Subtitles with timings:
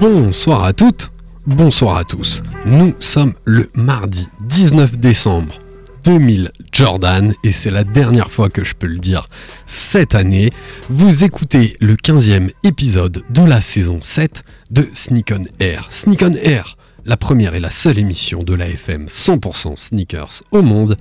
[0.00, 1.10] Bonsoir à toutes,
[1.44, 2.44] bonsoir à tous.
[2.64, 5.58] Nous sommes le mardi 19 décembre
[6.04, 9.26] 2000 Jordan et c'est la dernière fois que je peux le dire
[9.66, 10.50] cette année.
[10.88, 15.88] Vous écoutez le 15e épisode de la saison 7 de Sneak on Air.
[15.90, 20.62] Sneak on Air, la première et la seule émission de la FM 100% sneakers au
[20.62, 20.96] monde,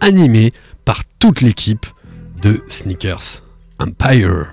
[0.00, 0.52] animée
[0.84, 1.86] par toute l'équipe
[2.42, 3.42] de Sneakers
[3.78, 4.52] Empire.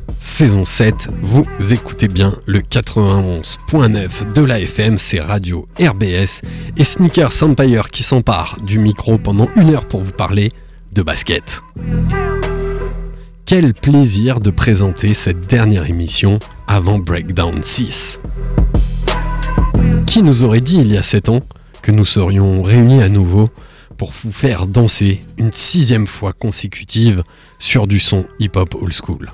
[0.21, 1.09] saison 7.
[1.23, 6.43] Vous écoutez bien le 91.9 de la FM, c'est Radio RBS
[6.77, 10.51] et Sneakers Empire qui s'empare du micro pendant une heure pour vous parler
[10.93, 11.63] de basket.
[13.47, 18.21] Quel plaisir de présenter cette dernière émission avant Breakdown 6.
[20.05, 21.39] Qui nous aurait dit il y a 7 ans
[21.81, 23.49] que nous serions réunis à nouveau
[23.97, 27.23] pour vous faire danser une sixième fois consécutive
[27.57, 29.31] sur du son hip-hop old school?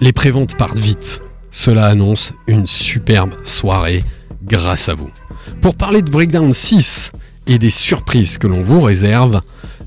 [0.00, 1.22] Les préventes partent vite.
[1.50, 4.04] Cela annonce une superbe soirée
[4.44, 5.10] grâce à vous.
[5.60, 7.10] Pour parler de Breakdown 6
[7.46, 9.40] et des surprises que l'on vous réserve,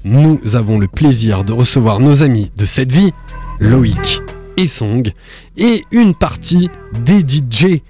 [0.03, 3.13] nous avons le plaisir de recevoir nos amis de cette vie,
[3.59, 4.21] Loïc
[4.57, 5.09] et Song,
[5.57, 6.69] et une partie
[7.05, 7.81] des DJ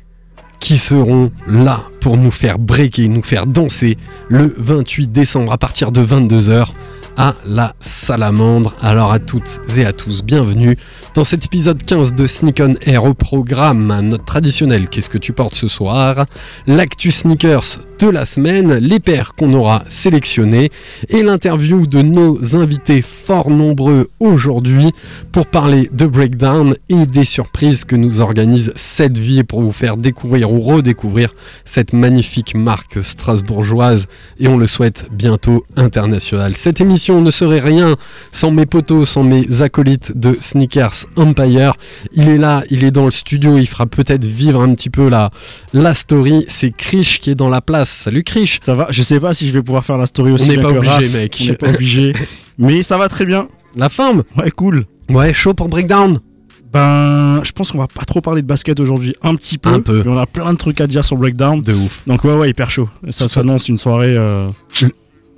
[0.59, 3.97] qui seront là pour nous faire breaker, nous faire danser
[4.29, 6.67] le 28 décembre à partir de 22h
[7.17, 8.73] à la Salamandre.
[8.81, 10.77] Alors à toutes et à tous, bienvenue
[11.13, 15.33] dans cet épisode 15 de Sneak on Air au programme, notre traditionnel Qu'est-ce que tu
[15.33, 16.25] portes ce soir?
[16.67, 20.69] L'actu sneakers de la semaine, les paires qu'on aura sélectionnées
[21.09, 24.91] et l'interview de nos invités fort nombreux aujourd'hui
[25.31, 29.97] pour parler de breakdown et des surprises que nous organise cette vie pour vous faire
[29.97, 31.33] découvrir ou redécouvrir
[31.65, 34.07] cette magnifique marque strasbourgeoise
[34.39, 36.55] et on le souhaite bientôt internationale.
[36.55, 37.95] Cette émission ne serait rien
[38.31, 41.73] sans mes potos, sans mes acolytes de Sneakers Empire.
[42.13, 45.09] Il est là, il est dans le studio, il fera peut-être vivre un petit peu
[45.09, 45.31] la,
[45.73, 46.45] la story.
[46.47, 47.89] C'est Krish qui est dans la place.
[47.89, 50.49] Salut Krish Ça va, je sais pas si je vais pouvoir faire la story aussi
[50.51, 51.37] On n'est pas obligé, mec.
[51.41, 52.13] On n'est pas obligé.
[52.57, 53.47] Mais ça va très bien.
[53.75, 54.23] La forme?
[54.37, 54.85] Ouais, cool.
[55.09, 56.19] Ouais, chaud pour breakdown
[56.71, 59.15] Ben, je pense qu'on va pas trop parler de basket aujourd'hui.
[59.23, 59.69] Un petit peu.
[59.69, 60.01] Un peu.
[60.05, 61.61] Mais on a plein de trucs à dire sur Breakdown.
[61.61, 62.87] De ouf, Donc, ouais, ouais, hyper chaud.
[63.09, 64.15] Ça s'annonce une soirée.
[64.15, 64.47] euh,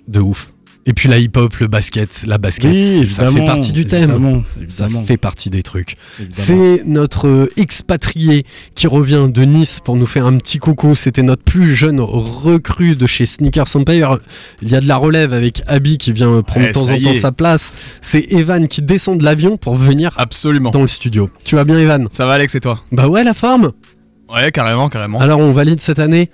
[0.08, 0.54] de ouf.
[0.86, 4.12] Et puis la hip-hop, le basket, la basket, oui, ça fait partie du thème.
[4.12, 5.96] évidemment, Ça fait partie des trucs.
[6.30, 8.44] C'est notre euh, expatrié
[8.76, 10.94] qui revient de Nice pour nous faire un petit coucou.
[10.94, 14.18] C'était notre plus jeune recrue de chez Sneakers Empire.
[14.62, 16.94] Il y a de la relève avec Abby qui vient prendre Eh, de temps ça
[16.96, 17.74] en temps sa place.
[18.02, 20.72] C'est Evan qui descend de l'avion pour venir Absolument.
[20.72, 21.30] dans le studio.
[21.46, 22.08] Tu vas bien Evan?
[22.12, 22.82] Ça va Alex et toi?
[22.92, 23.72] Bah ouais la forme
[24.34, 25.20] Ouais, carrément, carrément.
[25.22, 26.30] Alors on valide cette année?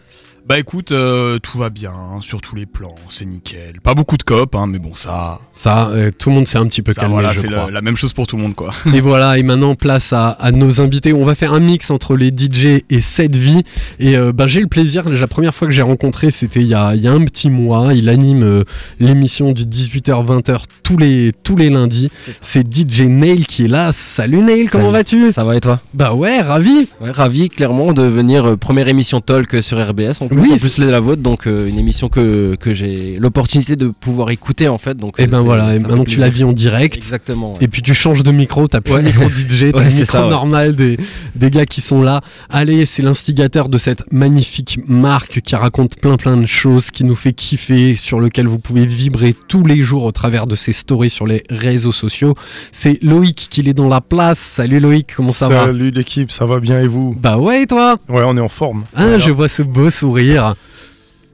[0.49, 3.79] Bah écoute, euh, tout va bien hein, sur tous les plans, c'est nickel.
[3.83, 6.65] Pas beaucoup de cop, hein, mais bon, ça, Ça, euh, tout le monde s'est un
[6.65, 8.73] petit peu ça calmé voilà, c'est la, la même chose pour tout le monde quoi.
[8.95, 11.13] Et voilà, et maintenant place à, à nos invités.
[11.13, 13.61] On va faire un mix entre les DJ et cette vie.
[13.99, 16.73] Et euh, bah, j'ai le plaisir, la première fois que j'ai rencontré, c'était il, y
[16.73, 17.93] a- il y a un petit mois.
[17.93, 18.63] Il anime euh,
[18.99, 22.09] l'émission du 18h-20h tous les, tous les lundis.
[22.41, 23.91] C'est DJ Nail qui est là.
[23.93, 25.31] Salut Nail, comment vas-tu?
[25.31, 25.79] Ça va et toi?
[25.93, 26.89] Bah ouais, ravi.
[27.01, 30.57] Ouais, ravi clairement de venir euh, première émission talk sur RBS en plus, Oui, en
[30.57, 34.67] c'est- plus la vôtre donc euh, une émission que, que j'ai l'opportunité de pouvoir écouter
[34.67, 36.51] en fait donc Et euh, ben voilà, et ça me maintenant tu la vis en
[36.53, 36.95] direct.
[36.97, 37.51] Exactement.
[37.51, 37.57] ouais.
[37.61, 39.01] Et puis tu changes de micro, t'as plus Ouais.
[39.01, 40.29] le micro DJ, t'as Ouais, le c'est micro ça, ouais.
[40.29, 40.97] normal des,
[41.35, 42.21] des gars qui sont là.
[42.49, 47.15] Allez, c'est l'instigateur de cette magnifique marque qui raconte plein plein de choses, qui nous
[47.15, 51.09] fait kiffer, sur lequel vous pouvez vibrer tous les jours au travers de ses stories
[51.09, 52.35] sur les réseaux sociaux.
[52.71, 54.39] C'est Loïc qui est dans la place.
[54.39, 55.65] Salut Loïc, comment ça va?
[55.65, 57.15] Salut l'équipe, ça va bien et vous?
[57.19, 57.97] Bah ouais, et toi?
[58.09, 58.85] Ouais, on est en forme.
[58.95, 59.19] Ah, Voilà.
[59.19, 60.55] je vois ce beau sourire dire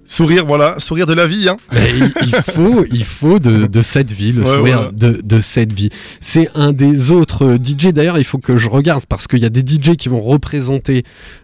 [0.07, 1.49] Sourire, voilà, sourire de la vie.
[1.49, 1.57] Hein.
[1.73, 4.91] Mais il, il faut, il faut de, de cette vie, le Ouais, sourire voilà.
[4.91, 5.89] de, de cette vie.
[6.19, 9.45] C'est un des autres euh, DJ, d'ailleurs, il faut que je regarde parce qu'il y
[9.45, 11.03] a des DJ qui vont représenter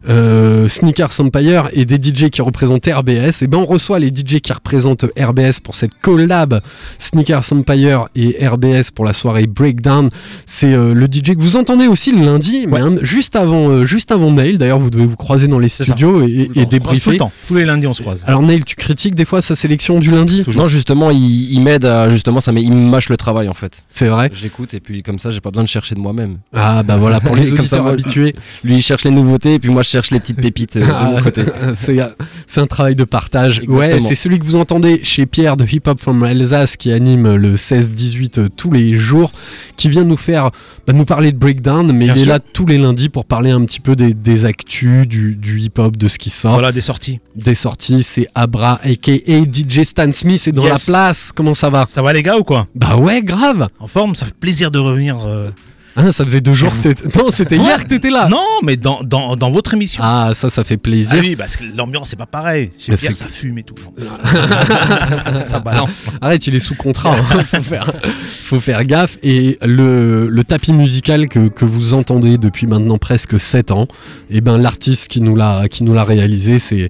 [0.10, 3.42] euh, Sneakers Empire et des DJ qui représentent RBS.
[3.42, 6.62] Et ben on reçoit les DJ qui représentent RBS pour cette collab
[7.00, 10.08] Sneakers Empire et RBS pour la soirée Breakdown.
[10.46, 13.86] C'est euh, le DJ que vous entendez aussi le lundi, mais hein, juste avant, euh,
[13.86, 14.58] juste avant Nail.
[14.58, 15.84] D'ailleurs, vous devez vous croiser dans les ça.
[15.84, 17.12] studios et, et tout débriefer.
[17.12, 17.32] le temps.
[17.48, 18.24] Tous les lundis, on se croise.
[18.28, 22.10] Alors Tu critiques des fois sa sélection du lundi Non, justement, il, il m'aide à
[22.10, 23.84] justement, ça il me mâche le travail en fait.
[23.88, 24.30] C'est vrai.
[24.34, 26.38] J'écoute et puis comme ça, j'ai pas besoin de chercher de moi-même.
[26.54, 28.36] Ah bah voilà, pour les Comme ça, auditeurs moi, habitués.
[28.64, 30.92] Lui, il cherche les nouveautés et puis moi, je cherche les petites pépites euh, de
[30.92, 31.44] Ah, mon côté.
[31.74, 31.98] c'est
[32.46, 33.62] c'est un travail de partage.
[33.68, 37.36] Ouais, c'est celui que vous entendez chez Pierre de Hip Hop from Alsace qui anime
[37.36, 39.32] le 16-18 euh, tous les jours,
[39.78, 40.52] qui vient nous faire
[40.88, 43.52] bah, nous parler de breakdown, mais Bien il est là tous les lundis pour parler
[43.52, 46.54] un petit peu des, des actus, du, du hip hop, de ce qui sort.
[46.54, 47.20] Voilà, des sorties.
[47.36, 49.12] Des sorties, c'est Abra aka
[49.52, 50.88] DJ Stan Smith est dans Yes.
[50.88, 51.32] la place.
[51.32, 51.86] Comment ça va?
[51.88, 52.66] Ça va les gars ou quoi?
[52.74, 53.68] Bah ouais, grave.
[53.80, 55.18] En forme, ça fait plaisir de revenir.
[55.26, 55.50] euh,
[55.98, 57.18] Hein, ça faisait deux jours que.
[57.18, 58.28] Non, c'était hier que t'étais là.
[58.30, 60.02] Non, mais dans, dans, dans votre émission.
[60.06, 61.18] Ah, ça, ça fait plaisir.
[61.18, 62.72] Ah oui, parce que l'ambiance c'est pas pareil.
[62.78, 63.76] Chez Pierre, ça fume et tout.
[65.46, 66.04] ça balance.
[66.22, 67.14] Arrête, il est sous contrat.
[67.18, 67.40] hein.
[67.46, 67.92] faut, faire,
[68.28, 69.18] faut faire gaffe.
[69.24, 73.88] Et le, le tapis musical que, que vous entendez depuis maintenant presque 7 ans,
[74.30, 75.64] et ben l'artiste qui nous l'a
[76.04, 76.90] réalisé, c'est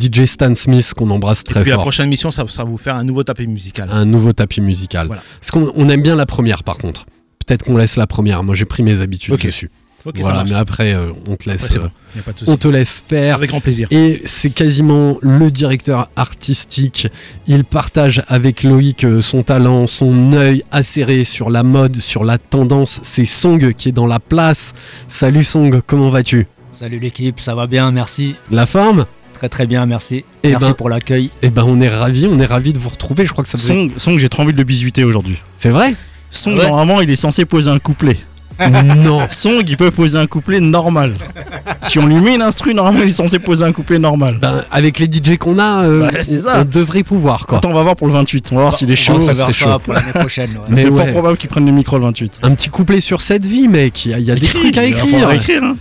[0.00, 2.94] DJ Stan Smith qu'on embrasse très Puis la prochaine émission, ça, ça va vous faire
[2.96, 3.88] un nouveau tapis musical.
[3.92, 5.06] Un nouveau tapis musical.
[5.08, 5.22] Voilà.
[5.40, 7.06] Parce qu'on on aime bien la première, par contre.
[7.46, 8.42] Peut-être qu'on laisse la première.
[8.42, 9.70] Moi, j'ai pris mes habitudes dessus.
[10.04, 11.62] Ok, ça voilà, mais après, euh, on te laisse.
[11.62, 13.36] Ouais, c'est euh, bon, pas de on te laisse faire.
[13.36, 13.88] Avec grand plaisir.
[13.90, 17.08] Et c'est quasiment le directeur artistique.
[17.48, 22.38] Il partage avec Loïc euh, son talent, son œil acéré sur la mode, sur la
[22.38, 23.00] tendance.
[23.02, 24.74] C'est Song qui est dans la place.
[25.08, 26.46] Salut Song, comment vas-tu?
[26.70, 28.36] Salut l'équipe, ça va bien, merci.
[28.50, 29.06] La forme?
[29.34, 30.24] Très très bien, merci.
[30.44, 31.30] Eh merci ben- pour l'accueil.
[31.42, 33.26] Eh ben on est ravis, on est ravis de vous retrouver.
[33.26, 33.72] Je crois que ça faisait...
[33.72, 35.36] Song, Song, j'ai trop envie de le bisuiter aujourd'hui.
[35.54, 35.94] C'est vrai?
[36.30, 38.16] Song, Ah ouais normalement, il est censé poser un couplet.
[38.96, 39.26] Non.
[39.28, 41.12] Song, il peut poser un couplet normal.
[41.82, 44.38] si on lui met une instru, normalement, il est censé poser un couplet normal.
[44.40, 46.60] Ben, avec les DJ qu'on a, euh, Bah, on- ça.
[46.62, 47.58] on devrait pouvoir quoi.
[47.58, 48.48] Attends, on va voir pour le 28.
[48.52, 49.20] On va voir s'il est chaud.
[49.20, 49.68] ça verra chaud.
[49.68, 50.52] ça pour l'année prochaine.
[50.52, 50.60] ouais.
[50.70, 50.96] Mais c'est ouais.
[51.04, 52.38] fort probable qu'il prenne le micro le 28.
[52.44, 54.06] Un petit couplet sur cette vie, mec.
[54.06, 55.10] Il y a, il y a des trucs à il va écrire.
[55.18, 55.76] falloir écrire, hein.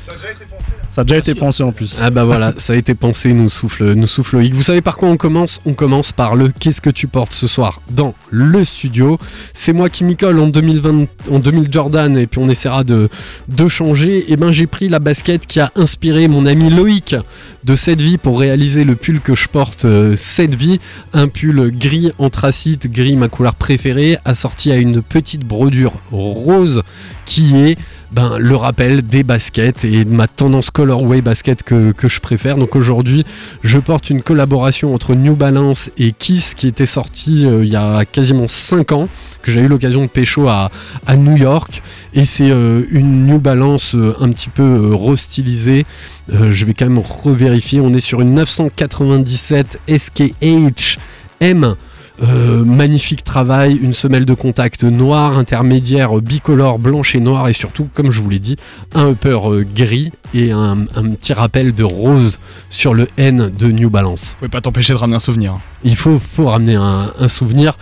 [0.96, 1.98] Ça a déjà été pensé en plus.
[2.02, 4.54] Ah bah voilà, ça a été pensé, nous souffle, nous souffle Loïc.
[4.54, 5.60] Vous savez par quoi on commence?
[5.66, 7.82] On commence par le Qu'est-ce que tu portes ce soir?
[7.90, 9.20] dans le studio.
[9.52, 13.10] C'est moi qui m'y colle en 2020, en 2000 Jordan, et puis on essaiera de,
[13.50, 14.32] de changer.
[14.32, 17.18] Et ben j'ai pris la basket qui a inspiré mon ami Loïc
[17.66, 20.80] de cette vie pour réaliser le pull que je porte euh, cette vie.
[21.12, 26.84] Un pull gris anthracite, gris ma couleur préférée, assorti à une petite brodure rose
[27.26, 27.78] qui est
[28.16, 32.56] ben, le rappel des baskets et de ma tendance colorway basket que, je préfère.
[32.56, 33.26] Donc aujourd'hui,
[33.62, 37.76] je porte une collaboration entre New Balance et Kiss qui était sortie euh, il y
[37.76, 39.10] a quasiment 5 ans,
[39.42, 40.70] que j'ai eu l'occasion de pécho à,
[41.18, 41.84] New York.
[42.14, 45.86] Et c'est euh, une New Balance euh, un petit peu restylisée.
[46.30, 47.82] Je vais quand même revérifier.
[47.82, 51.00] On est sur une 997 SKH
[51.42, 51.76] M.
[52.24, 57.90] Euh, magnifique travail, une semelle de contact noire, intermédiaire bicolore blanche et noire et surtout,
[57.94, 58.56] comme je vous l'ai dit,
[58.94, 62.40] un upper euh, gris et un, un petit rappel de rose
[62.70, 64.30] sur le N de New Balance.
[64.30, 65.60] Vous pouvez pas t'empêcher de ramener un souvenir.
[65.84, 67.74] Il faut, faut ramener un, un souvenir.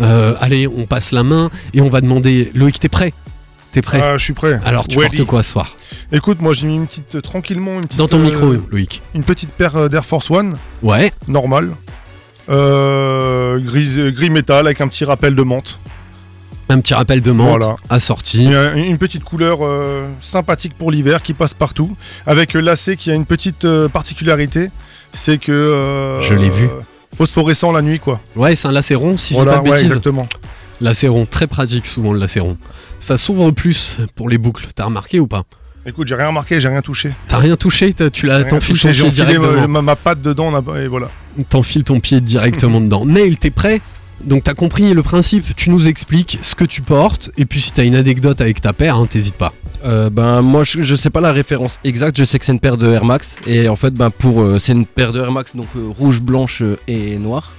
[0.00, 2.52] Euh, allez, on passe la main et on va demander.
[2.54, 3.12] Loïc, t'es prêt?
[3.72, 4.00] T'es prêt?
[4.02, 4.60] Ah, je suis prêt.
[4.64, 5.16] Alors, tu Ready.
[5.16, 5.76] portes quoi ce soir?
[6.12, 9.00] Écoute, moi j'ai mis une petite euh, tranquillement une petite, Dans ton euh, micro, Loïc.
[9.14, 11.74] une petite paire d'Air Force One Ouais, normale, euh,
[12.50, 15.78] gris, euh, gris métal avec un petit rappel de menthe.
[16.68, 17.76] un petit rappel de menthe Voilà.
[17.88, 18.44] assorti.
[18.76, 23.26] Une petite couleur euh, sympathique pour l'hiver qui passe partout, avec lacet qui a une
[23.26, 24.70] petite euh, particularité,
[25.12, 26.68] c'est que euh, Je l'ai vu.
[27.16, 28.20] phosphorescent la nuit quoi.
[28.36, 29.86] Ouais, c'est un lacéron, si voilà, je dis pas de ouais, bêtises.
[29.90, 30.26] exactement.
[30.80, 32.56] Lacéron, très pratique souvent le lacéron.
[33.00, 35.42] Ça s'ouvre plus pour les boucles, t'as remarqué ou pas?
[35.86, 37.12] Écoute, j'ai rien remarqué, j'ai rien touché.
[37.26, 39.82] T'as rien touché, t'as- tu l'as t'enfiles touché, ton j'ai pied enfilé directement.
[39.82, 41.08] ma, patte dedans et voilà.
[41.48, 43.04] T'enfiles ton pied directement dedans.
[43.06, 43.80] Nail, t'es prêt?
[44.22, 47.72] Donc t'as compris le principe, tu nous expliques ce que tu portes, et puis si
[47.72, 49.54] t'as une anecdote avec ta paire, hein, t'hésites pas.
[49.82, 52.60] Euh, ben moi je, je sais pas la référence exacte, je sais que c'est une
[52.60, 55.32] paire de Air Max et en fait ben pour euh, c'est une paire de Air
[55.32, 57.54] Max donc euh, rouge, blanche euh, et noire.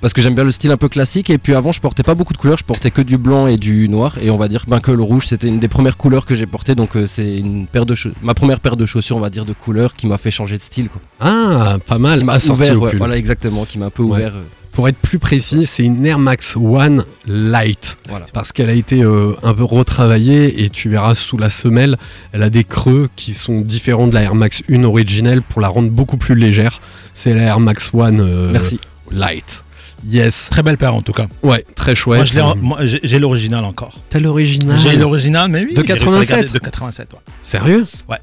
[0.00, 2.14] Parce que j'aime bien le style un peu classique et puis avant je portais pas
[2.14, 4.64] beaucoup de couleurs, je portais que du blanc et du noir et on va dire
[4.68, 7.36] ben, que le rouge c'était une des premières couleurs que j'ai portées donc euh, c'est
[7.38, 10.06] une paire de chaussures, ma première paire de chaussures on va dire de couleur qui
[10.06, 11.00] m'a fait changer de style quoi.
[11.20, 12.20] Ah, pas mal.
[12.20, 14.18] Qui m'a assorti ouvert, ouais, voilà exactement, qui m'a un peu Ouais.
[14.18, 14.32] ouvert.
[14.36, 14.42] euh.
[14.70, 17.98] Pour être plus précis, c'est une Air Max One Light.
[18.08, 18.26] Voilà.
[18.32, 21.96] Parce qu'elle a été euh, un peu retravaillée et tu verras sous la semelle,
[22.32, 25.66] elle a des creux qui sont différents de la Air Max 1 originelle pour la
[25.66, 26.80] rendre beaucoup plus légère.
[27.12, 28.78] C'est la Air Max One Merci.
[29.10, 29.64] Light.
[30.06, 30.48] Yes.
[30.50, 31.26] Très belle paire en tout cas.
[31.42, 32.32] Ouais, très chouette.
[32.60, 33.94] Moi, j'ai l'original encore.
[34.10, 35.74] T'as l'original J'ai l'original, mais oui.
[35.74, 36.02] De j'ai réussi
[36.32, 36.52] à regarder 87?
[36.52, 37.18] De 87, ouais.
[37.42, 37.84] Sérieux?
[38.08, 38.18] Ouais.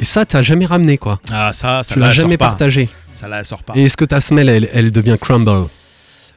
[0.00, 1.20] Et ça, t'as jamais ramené quoi?
[1.30, 2.48] Ah, ça, ça Tu l'as jamais pas.
[2.48, 2.88] partagé.
[3.14, 3.74] Ça là, elle sort pas.
[3.76, 5.50] Et est-ce que ta semelle, elle, elle devient crumble?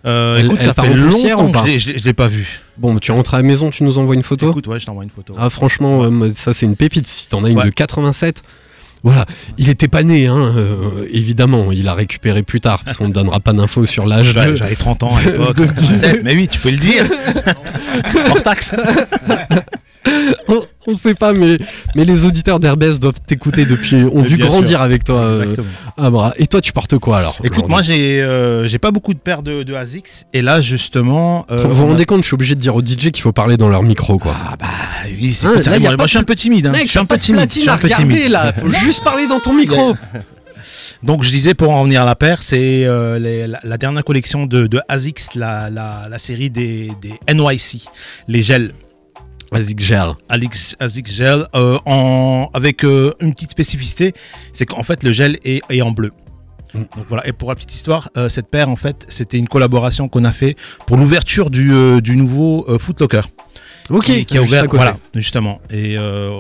[0.06, 1.62] Euh, Elle- écoute, elle ça fait longtemps ou pas?
[1.62, 2.60] que je l'ai- pas vu.
[2.78, 4.50] Bon, tu rentres à la maison, tu nous envoies une photo?
[4.52, 5.34] Écoute, ouais, je t'envoie une photo.
[5.40, 7.08] Ah, franchement, euh, ça c'est une pépite.
[7.08, 7.66] Si t'en as une Ouais.
[7.66, 8.42] de 87,
[9.04, 9.26] voilà.
[9.58, 11.72] Il était pas né, hein, euh, évidemment.
[11.72, 14.32] Il a récupéré plus tard, parce qu'on ne donnera pas d'infos sur l'âge.
[14.34, 15.58] J'avais de- j'avais 30 ans à l'époque.
[15.58, 17.06] de- 87, mais oui, tu peux le dire.
[18.30, 18.72] Hors taxe.
[20.48, 21.58] on, on sait pas, mais,
[21.96, 23.96] mais les auditeurs d'Airbus doivent t'écouter depuis.
[24.04, 24.82] ont Mais dû grandir sûr.
[24.82, 25.20] avec toi.
[25.22, 25.54] euh.
[26.38, 29.44] Et toi, tu portes quoi alors Écoute, moi, j'ai euh, j'ai pas beaucoup de paires
[29.44, 30.26] de, de ASICS.
[30.34, 31.46] Et là, justement.
[31.52, 33.32] euh, Vous vous a- rendez compte, je suis obligé de dire aux DJ qu'il faut
[33.32, 34.36] parler dans leur micro, quoi.
[34.38, 34.68] Ah, bah
[35.08, 36.68] oui, c'est Hein, écoute, là, y a moi, je suis un peu timide.
[36.68, 36.72] Hein.
[36.72, 37.40] Mec, je suis un peu de timide.
[37.42, 38.52] platine à regarder là.
[38.54, 39.96] Faut juste parler dans ton micro.
[41.04, 44.46] Donc je disais pour en revenir à la paire, c'est euh, la, la dernière collection
[44.46, 47.88] de, de ASICS, la, la, la série des, des NYC,
[48.30, 48.74] les gels.
[49.54, 50.14] Vas-y, gel.
[50.30, 54.14] ASICS gel, euh, en, avec euh, une petite spécificité,
[54.52, 56.10] c'est qu'en fait le gel est, est en bleu.
[56.74, 56.80] Mm.
[56.98, 60.10] Donc voilà, et pour la petite histoire, euh, cette paire en fait, c'était une collaboration
[60.10, 60.56] qu'on a fait
[60.88, 63.22] pour l'ouverture du, du nouveau euh, Foot Locker.
[63.90, 65.62] Ok, qui, qui a ouvert, voilà, justement.
[65.70, 65.98] Et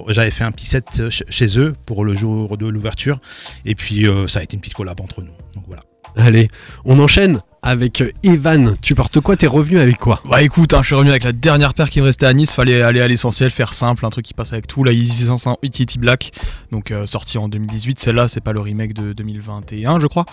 [0.07, 3.19] j'avais fait un petit set ch- chez eux pour le jour de l'ouverture.
[3.65, 5.33] Et puis ça a été une petite collab entre nous.
[5.53, 5.83] Donc voilà.
[6.15, 6.47] Allez,
[6.85, 8.75] on enchaîne avec euh, Evan.
[8.81, 9.35] Tu portes quoi?
[9.35, 10.19] T'es revenu avec quoi?
[10.29, 12.53] Bah écoute, hein, je suis revenu avec la dernière paire qui me restait à Nice,
[12.53, 15.57] fallait aller à l'essentiel, faire simple, un truc qui passe avec tout, la Yeezy 500
[15.63, 16.31] Utility Black,
[16.71, 20.25] donc euh, sortie en 2018, celle-là c'est pas le remake de 2021 je crois.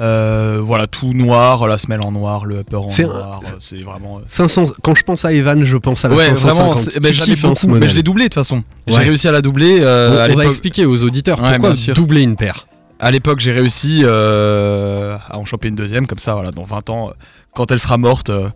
[0.00, 4.18] Euh, voilà, tout noir, la semelle en noir, le upper en un- noir, c'est vraiment...
[4.18, 4.64] euh, 500.
[4.82, 6.56] Quand je pense à Evan, je pense à la Ouais, 550.
[6.56, 8.62] vraiment, kiffes, hein, beaucoup, mais je l'ai doublé de toute façon.
[8.86, 9.78] J'ai réussi à la doubler.
[9.80, 12.66] euh, on, à on va expliquer aux auditeurs Ouais, pourquoi doubler une paire.
[13.00, 16.90] À l'époque, j'ai réussi euh, à en choper une deuxième, comme ça, voilà, dans 20
[16.90, 17.12] ans, euh,
[17.54, 18.48] quand elle sera morte, euh,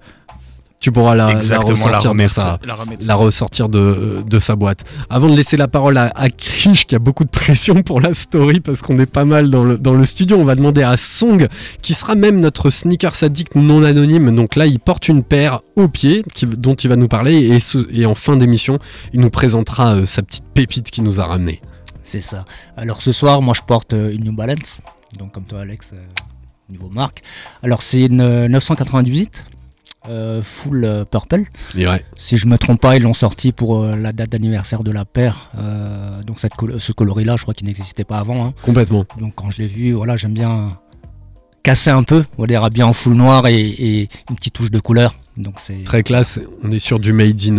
[0.80, 4.38] Tu pourras la, la Exactement, la ressortir, de, remettre, sa, la remettre, ressortir de, de
[4.38, 4.84] sa boîte.
[5.08, 8.12] Avant de laisser la parole à, à Krish, qui a beaucoup de pression pour la
[8.12, 10.98] story, parce qu'on est pas mal dans le, dans le studio, on va demander à
[10.98, 11.48] Song,
[11.80, 14.34] qui sera même notre sneaker addict non anonyme.
[14.36, 17.60] Donc là, il porte une paire au pied, qui- dont il va nous parler, et,
[17.60, 18.78] ce- et en fin d'émission,
[19.14, 21.62] il nous présentera euh, sa petite pépite qu'il nous a ramenée.
[22.04, 22.44] C'est ça.
[22.76, 24.80] Alors ce soir, moi je porte euh, une New Balance,
[25.18, 25.96] donc comme toi Alex, euh,
[26.70, 27.22] niveau marque.
[27.62, 29.44] Alors c'est une euh, 998,
[30.08, 31.44] euh, full euh, purple.
[31.76, 32.04] Et ouais.
[32.16, 35.04] Si je me trompe pas, ils l'ont sorti pour euh, la date d'anniversaire de la
[35.04, 35.50] paire.
[35.58, 38.44] euh, donc cette col- ce coloris-là, je crois qu'il n'existait pas avant.
[38.46, 38.54] hein.
[38.62, 39.04] Complètement.
[39.18, 40.78] Donc quand je l'ai vu, voilà, j'aime bien
[41.62, 44.70] casser un peu, on va dire bien en full noir et, et une petite touche
[44.70, 45.14] de couleur.
[45.38, 47.54] Donc c'est Très classe, on est sur du Made in,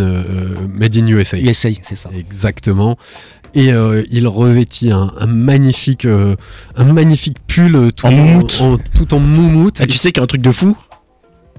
[0.68, 1.38] made in USA.
[1.40, 2.10] USA, c'est ça.
[2.16, 2.96] Exactement.
[3.56, 6.36] Et euh, il revêtit un, un magnifique, euh,
[6.76, 8.60] un magnifique pull euh, tout En moumoute.
[8.62, 9.80] en- tout en moumoute.
[9.82, 10.76] Et tu sais qu'il y a un truc de fou?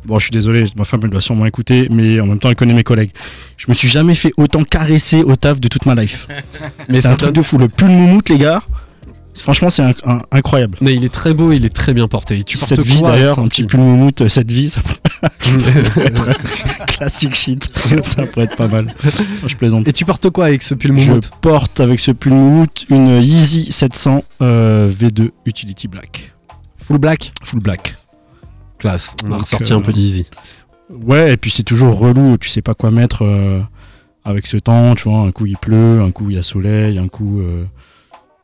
[0.04, 2.54] Bon, je suis désolé, ma femme elle doit sûrement écouter, mais en même temps elle
[2.54, 3.10] connaît mes collègues.
[3.56, 6.28] Je me suis jamais fait autant caresser au taf de toute ma life.
[6.88, 7.58] Mais c'est un truc de fou.
[7.58, 8.62] Le pull moumoute, les gars,
[9.36, 9.82] franchement, c'est
[10.30, 10.78] incroyable.
[10.80, 12.42] Mais il est très beau, il est très bien porté.
[12.44, 17.34] Tu cette vie d'ailleurs, un petit pull moumoute, euh, cette vie, ça pourrait être classique
[17.34, 17.70] shit.
[18.04, 18.94] ça pourrait être pas mal.
[19.46, 19.86] Je plaisante.
[19.88, 23.22] Et tu portes quoi avec ce pull Je moumoute porte avec ce pull moumoute une
[23.22, 26.34] Yeezy 700 euh, V2 Utility Black.
[26.78, 27.96] Full black Full black.
[28.78, 30.26] Classe, on a ressorti euh, un peu d'easy.
[30.90, 33.60] Ouais, et puis c'est toujours relou, tu sais pas quoi mettre euh,
[34.24, 36.98] avec ce temps, tu vois, un coup il pleut, un coup il y a soleil,
[36.98, 37.42] un coup...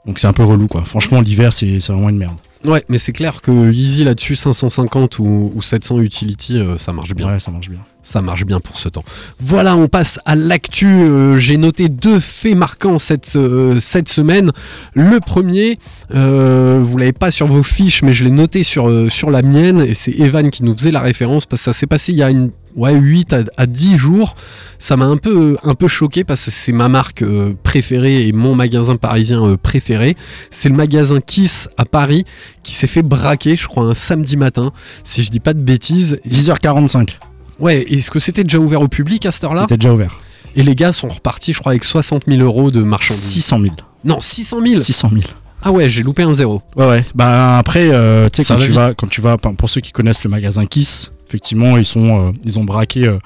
[0.06, 0.82] Donc c'est un peu relou quoi.
[0.82, 2.36] Franchement l'hiver c'est vraiment une merde.
[2.64, 7.14] Ouais, mais c'est clair que Easy là-dessus, 550 ou, ou 700 Utility, euh, ça marche
[7.14, 7.26] bien.
[7.28, 7.80] Ouais, ça marche bien.
[8.04, 9.04] Ça marche bien pour ce temps.
[9.38, 10.86] Voilà, on passe à l'actu.
[10.86, 14.50] Euh, J'ai noté deux faits marquants cette, euh, cette semaine.
[14.94, 15.76] Le premier,
[16.10, 19.94] vous l'avez pas sur vos fiches, mais je l'ai noté sur, sur la mienne, et
[19.94, 22.30] c'est Evan qui nous faisait la référence, parce que ça s'est passé il y a
[22.30, 24.34] une, ouais, 8 à, à 10 jours.
[24.78, 27.24] Ça m'a un peu, un peu choqué, parce que c'est ma marque
[27.62, 30.16] préférée et mon magasin parisien préféré.
[30.50, 32.24] C'est le magasin Kiss à Paris,
[32.62, 34.72] qui s'est fait braquer, je crois, un samedi matin,
[35.04, 36.18] si je dis pas de bêtises.
[36.28, 37.18] 10h45,
[37.58, 39.62] Ouais, est-ce que c'était déjà ouvert au public à cette heure-là?
[39.62, 40.16] C'était déjà ouvert.
[40.56, 43.22] Et les gars sont repartis, je crois, avec 60 000 euros de marchandises.
[43.22, 43.74] 600 000.
[44.04, 45.22] Non, 600 000 600 000.
[45.62, 46.60] Ah ouais, j'ai loupé un zéro.
[46.76, 47.04] Ouais ouais.
[47.14, 49.80] Bah après, euh, tu sais Ça quand va tu vas, quand tu vas, pour ceux
[49.80, 53.18] qui connaissent le magasin Kiss, effectivement ils sont, euh, ils ont braqué euh,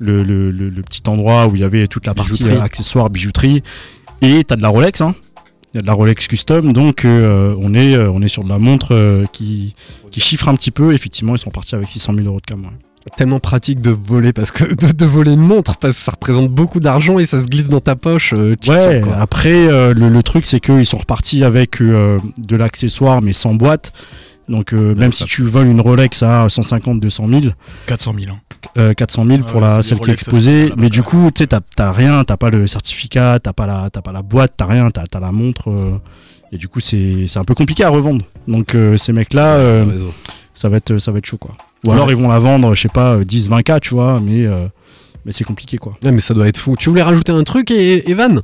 [0.00, 3.62] le, le, le- le petit endroit où il y avait toute la partie accessoires, bijouterie,
[4.22, 5.14] et t'as de la Rolex, hein.
[5.74, 8.42] Il y a de la Rolex custom, donc euh, on, est, euh, on est sur
[8.42, 9.74] de la montre euh, qui,
[10.10, 10.94] qui chiffre un petit peu.
[10.94, 12.60] Effectivement, ils sont partis avec 600 000 euros de cam.
[12.62, 12.70] ouais.
[13.16, 16.48] Tellement pratique de voler parce que de, de voler une montre parce que ça représente
[16.50, 18.34] beaucoup d'argent et ça se glisse dans ta poche.
[18.36, 19.16] euh, Ouais, quoi.
[19.16, 23.54] après, euh, le, le truc, c'est qu'ils sont repartis avec euh, de l'accessoire, mais sans
[23.54, 23.92] boîte.
[24.48, 27.42] Donc, euh, même si tu voles une Rolex à 150, 200 000,
[27.86, 28.32] 400 000.
[28.32, 28.38] hein.
[28.78, 30.72] euh, 400 000 pour Ouais, la, celle qui est exposée.
[30.76, 33.90] Mais du coup, tu sais, t'as- t'as rien, t'as pas le certificat, t'as pas la,
[33.90, 35.70] t'as pas la boîte, t'as rien, t'as as la montre.
[35.70, 35.98] euh,
[36.50, 38.24] et du coup, c'est c'est un peu compliqué à revendre.
[38.46, 39.84] Donc, euh, ces mecs-là, euh,
[40.54, 41.54] ça, va être, ça va être chaud, quoi.
[41.86, 41.94] Ou Ouais.
[41.94, 44.66] alors, ils vont la vendre, je sais pas, 10, 20K, tu vois, mais, euh,
[45.26, 45.92] mais c'est compliqué, quoi.
[46.02, 46.74] Ouais, mais ça doit être fou.
[46.78, 48.40] Tu voulais rajouter un truc, et, Evan?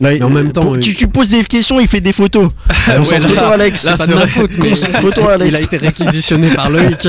[0.00, 2.44] Là, Mais en même temps, pour- tu, tu poses des questions, il fait des photos.
[2.88, 3.84] Ouais, Concentre-toi, là- Alex.
[3.84, 4.40] là, C'est c'est pas de ma vrai.
[4.40, 4.58] faute.
[4.62, 5.48] Mais- Concentre-toi, Alex.
[5.50, 7.08] Il a été réquisitionné par Loïc.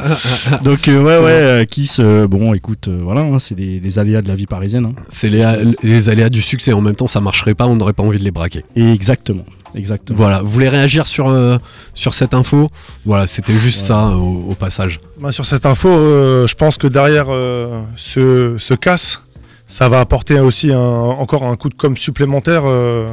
[0.62, 1.26] Donc, euh, ouais, ouais, bon.
[1.28, 4.46] euh, Kiss, euh, bon, écoute, euh, voilà, hein, c'est les, les aléas de la vie
[4.46, 4.86] parisienne.
[4.86, 4.92] hein.
[5.08, 5.44] C'est les,
[5.82, 6.72] les aléas du succès.
[6.72, 8.64] En même temps, ça marcherait pas, on n'aurait pas envie de les braquer.
[8.76, 10.18] Et exactement, exactement.
[10.18, 11.56] Voilà, vous voulez réagir sur, euh,
[11.94, 12.68] sur cette info?
[13.04, 15.00] Voilà, c'était juste ça euh, au, au passage.
[15.20, 19.22] Bah, sur cette info, euh, je pense que derrière euh, ce, ce casse,
[19.66, 22.62] ça va apporter aussi un- encore un coup de com supplémentaire.
[22.66, 23.08] euh,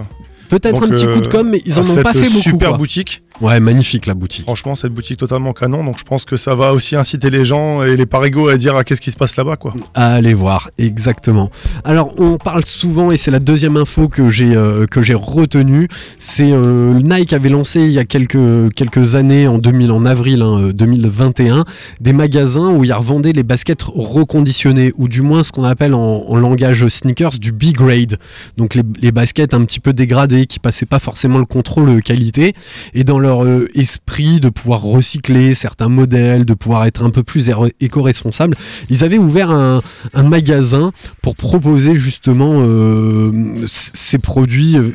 [0.50, 2.41] Peut-être un petit coup de euh, com, mais ils en ont pas fait beaucoup.
[2.41, 2.77] Super quoi.
[2.77, 3.22] boutique.
[3.41, 4.43] Ouais, magnifique la boutique.
[4.43, 5.83] Franchement, cette boutique totalement canon.
[5.83, 8.75] Donc, je pense que ça va aussi inciter les gens et les parigots à dire
[8.77, 9.73] ah, qu'est-ce qui se passe là-bas, quoi.
[9.95, 11.49] À aller voir, exactement.
[11.83, 15.87] Alors, on parle souvent, et c'est la deuxième info que j'ai euh, que j'ai retenue,
[16.19, 20.41] c'est euh, Nike avait lancé il y a quelques, quelques années, en, 2000, en avril
[20.43, 21.65] hein, euh, 2021,
[22.01, 26.23] des magasins où ils revendaient les baskets reconditionnées, ou du moins ce qu'on appelle en,
[26.27, 28.17] en langage sneakers du B-grade.
[28.57, 32.53] Donc les, les baskets un petit peu dégradées, qui passaient pas forcément le contrôle qualité,
[32.93, 37.23] et dans leur euh, esprit de pouvoir recycler certains modèles, de pouvoir être un peu
[37.23, 37.49] plus
[37.79, 38.55] éco-responsable,
[38.89, 39.81] ils avaient ouvert un,
[40.23, 43.31] magasin pour proposer justement euh,
[43.67, 44.77] ces produits.
[44.77, 44.91] euh,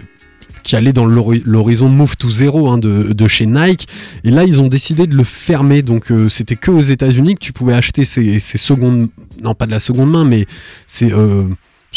[0.65, 3.89] qui allaient dans l'hori- l'horizon Move to Zero hein, de, chez Nike.
[4.23, 5.81] Et là, ils ont décidé de le fermer.
[5.81, 9.09] Donc, c'était que aux États-Unis que tu pouvais acheter ces, secondes.
[9.43, 10.45] Non, pas de la seconde main, mais
[10.87, 11.45] ces euh,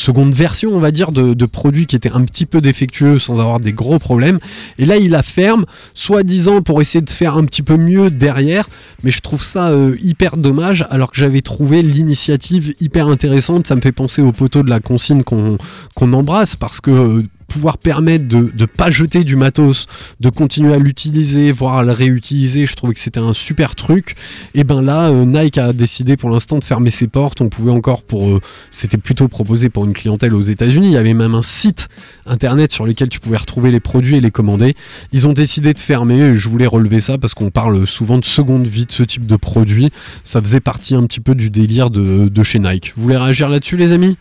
[0.02, 3.60] secondes versions, on va dire, de, produits qui étaient un petit peu défectueux sans avoir
[3.60, 4.40] des gros problèmes.
[4.78, 8.68] Et là, il la ferme, soi-disant pour essayer de faire un petit peu mieux derrière.
[9.04, 13.68] Mais je trouve ça euh, hyper dommage, alors que j'avais trouvé l'initiative hyper intéressante.
[13.68, 15.58] Ça me fait penser au poteau de la consigne qu'on
[15.96, 19.86] qu'on embrasse, parce que euh, pouvoir permettre de ne pas jeter du matos,
[20.22, 24.16] de continuer à l'utiliser, voire à le réutiliser, je trouvais que c'était un super truc.
[24.56, 27.42] Et ben là, euh, Nike a décidé pour l'instant de fermer ses portes.
[27.42, 30.88] On pouvait encore pour, euh, c'était plutôt proposé pour une clientèle aux États-Unis.
[30.88, 31.90] Il y avait même un site
[32.26, 34.74] internet sur lequel tu pouvais retrouver les produits et les commander.
[35.12, 36.34] Ils ont décidé de fermer.
[36.34, 39.36] Je voulais relever ça parce qu'on parle souvent de seconde vie de ce type de
[39.36, 39.90] produit.
[40.24, 42.94] Ça faisait partie un petit peu du délire de chez Nike.
[42.96, 44.16] Vous voulez réagir là-dessus, les amis?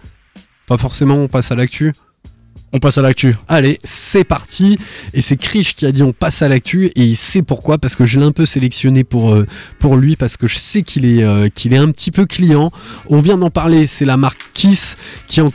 [0.66, 1.14] Pas forcément.
[1.14, 1.92] On passe à l'actu.
[2.72, 3.36] On passe à l'actu.
[3.48, 4.78] Allez, c'est parti.
[5.12, 7.96] Et c'est Krish qui a dit on passe à l'actu et il sait pourquoi parce
[7.96, 9.46] que je l'ai un peu sélectionné pour, euh,
[9.80, 12.70] pour lui parce que je sais qu'il est, euh, qu'il est un petit peu client.
[13.08, 15.50] On vient d'en parler, c'est la marque Kiss qui en,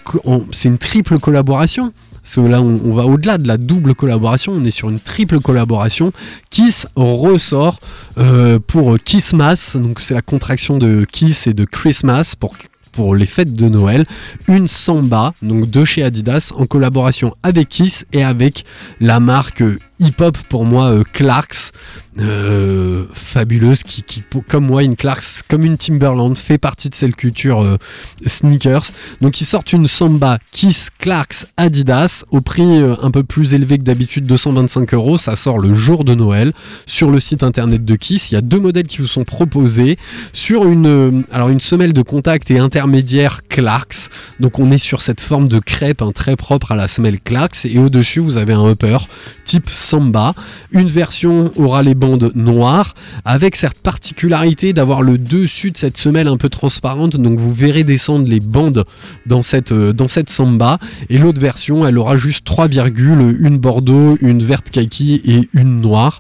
[0.51, 1.93] c'est une triple collaboration.
[2.21, 4.99] Parce que là, on, on va au-delà de la double collaboration, on est sur une
[4.99, 6.11] triple collaboration.
[6.49, 7.79] Kiss ressort
[8.17, 12.57] euh, pour Kissmas, donc c'est la contraction de Kiss et de Christmas pour
[12.95, 14.05] pour les fêtes de Noël,
[14.47, 18.63] une samba, donc de chez Adidas, en collaboration avec Kiss et avec
[19.01, 19.63] la marque
[19.99, 21.71] hip-hop pour moi, euh, Clarks,
[22.19, 27.61] euh, fabuleuse, qui, comme moi, une Clarks, comme une Timberland, fait partie de cette culture
[27.61, 27.77] euh,
[28.25, 28.91] sneakers.
[29.21, 33.83] Donc ils sortent une samba Kiss Clarks Adidas au prix un peu plus élevé que
[33.83, 35.17] d'habitude, 225 euros.
[35.17, 36.53] Ça sort le jour de Noël
[36.85, 38.31] sur le site internet de Kiss.
[38.31, 39.97] Il y a deux modèles qui vous sont proposés
[40.33, 44.09] sur une, alors une semelle de contact et intermédiaire Clarks.
[44.39, 47.65] Donc on est sur cette forme de crêpe hein, très propre à la semelle Clarks
[47.65, 48.97] et au-dessus vous avez un upper
[49.43, 50.33] type Samba.
[50.71, 52.93] Une version aura les bandes noires
[53.23, 57.17] avec cette particularité d'avoir le dessus de cette semelle un peu transparente.
[57.17, 58.83] Donc vous verrez descendre les bandes
[59.25, 60.79] dans cette, euh, dans cette Samba.
[61.09, 65.81] Et l'autre version, elle aura juste trois virgules, une bordeaux, une verte kaki et une
[65.81, 66.19] noire.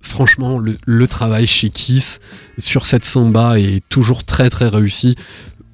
[0.00, 2.20] Franchement, le, travail chez Kiss
[2.58, 5.16] sur cette Samba est toujours très très réussi.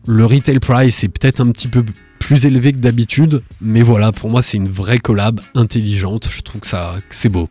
[0.07, 1.85] Le retail price est peut-être un petit peu
[2.23, 6.29] plus élevé que d'habitude, mais voilà, pour moi c'est une vraie collab intelligente.
[6.31, 7.49] Je trouve que ça, c'est beau.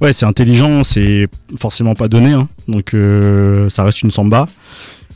[0.00, 2.48] Ouais, c'est intelligent, c'est forcément pas donné, hein.
[2.68, 4.46] donc euh, ça reste une samba.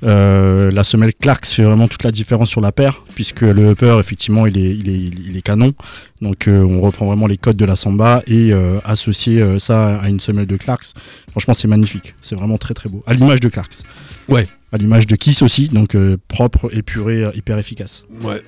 [0.03, 3.97] Euh, la semelle Clarks fait vraiment toute la différence sur la paire, puisque le upper,
[4.01, 5.73] effectivement, il est, il est, il est canon.
[6.21, 10.09] Donc euh, on reprend vraiment les codes de la samba et euh, associer ça à
[10.09, 10.95] une semelle de Clarks,
[11.31, 13.05] franchement c'est magnifique, c'est vraiment très très beau.
[13.07, 13.79] À l'image de Clarks.
[14.29, 14.49] Ouais.
[14.73, 18.05] À l'image de Kiss aussi, donc euh, propre, épuré, euh, hyper efficace.
[18.23, 18.43] Ouais.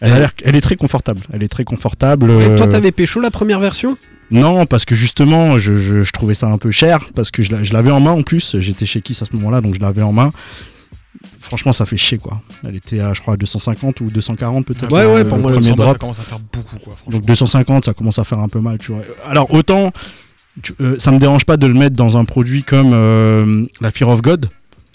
[0.00, 1.20] Elle, a l'air- elle est très confortable.
[1.32, 2.30] Elle est très confortable.
[2.30, 3.96] Et euh, toi, t'avais pécho la première version?
[4.30, 7.52] Non, parce que justement, je, je- je trouvais ça un peu cher, parce que je,
[7.52, 8.56] l'a- je l'avais en main en plus.
[8.58, 10.30] J'étais chez Kiss à ce moment-là, donc je l'avais en main.
[11.38, 12.40] Franchement, ça fait chier quoi.
[12.66, 14.90] Elle était à, je crois, à 250 ou 240 peut-être.
[14.90, 15.96] Ouais, ouais, le pour moi, premier 200 balles, drop.
[15.96, 16.96] ça commence à faire beaucoup, quoi.
[17.08, 19.02] Donc 250, ça commence à faire un peu mal, tu vois.
[19.26, 19.92] Alors autant,
[20.62, 23.90] tu- euh, ça me dérange pas de le mettre dans un produit comme euh, la
[23.90, 24.48] Fear of God.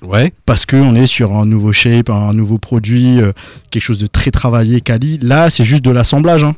[0.04, 0.32] Ouais.
[0.46, 3.32] Parce qu'on est sur un nouveau shape, un nouveau produit, euh,
[3.72, 5.18] quelque chose de très travaillé, quali.
[5.22, 6.44] Là, c'est juste de l'assemblage.
[6.44, 6.56] hein.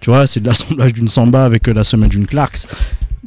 [0.00, 2.66] Tu vois, c'est de l'assemblage d'une Samba avec euh, la semelle d'une Clarks.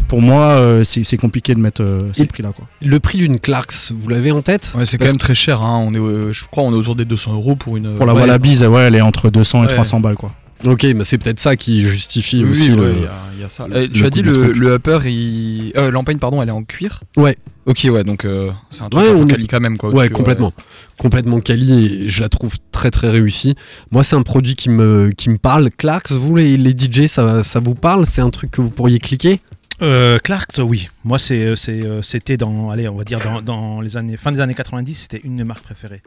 [0.09, 2.51] Pour moi, euh, c'est compliqué de mettre euh, ces prix-là.
[2.81, 4.71] Le prix d'une Clarks, vous l'avez en tête?
[4.75, 5.61] Ouais, c'est quand même très cher.
[5.61, 5.81] Hein.
[5.87, 7.95] On est, euh, je crois, on est autour des 200 euros pour une.
[7.95, 8.21] Pour la ouais.
[8.21, 9.73] Wallabies, ouais, elle est entre 200 et Ouais.
[9.73, 10.15] 300 balles.
[10.15, 10.31] quoi.
[10.65, 12.81] Ok, mais c'est peut-être ça qui justifie Oui, aussi oui, le.
[12.83, 13.67] ouais, il y a- il y, a ça.
[13.93, 15.73] Tu as dit le, le upper, il...
[15.75, 17.35] euh, l'empeigne, pardon, elle est en cuir Ouais.
[17.65, 19.77] Ok, ouais, donc euh, c'est un truc Ouais, un peu on est- quali quand même,
[19.77, 19.89] quoi.
[19.91, 20.53] Ouais, complètement.
[20.97, 23.55] Complètement quali et je la trouve très très réussie.
[23.91, 25.69] Moi, c'est un produit qui me, qui me parle.
[25.71, 28.05] Clarks, vous les, les DJ, ça, ça vous parle?
[28.05, 29.41] C'est un truc que vous pourriez cliquer?
[29.81, 30.87] Euh, Clark, oui.
[31.03, 34.31] Moi, c'est, euh, euh, c'était dans, allez, on va dire dans, dans les années, fin
[34.31, 36.01] des années 90, c'était une de mes marques préférées.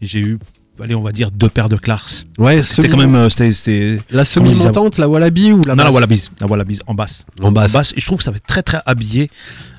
[0.00, 0.38] J'ai eu,
[0.82, 2.24] allez, on va dire deux paires de Clarks.
[2.38, 3.28] Ouais, C'était quand même, euh,
[4.10, 7.24] La semi-montante, la Wallaby ou la non, la basse Wallabies, la Wallabies en basse.
[7.40, 7.92] En basse.
[7.96, 9.30] Et je trouve que ça fait très très habillé.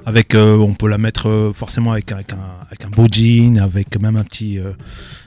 [0.06, 3.60] Avec, euh, on peut la mettre euh, forcément avec, avec, un, avec un beau jean,
[3.60, 4.72] avec même un petit, euh,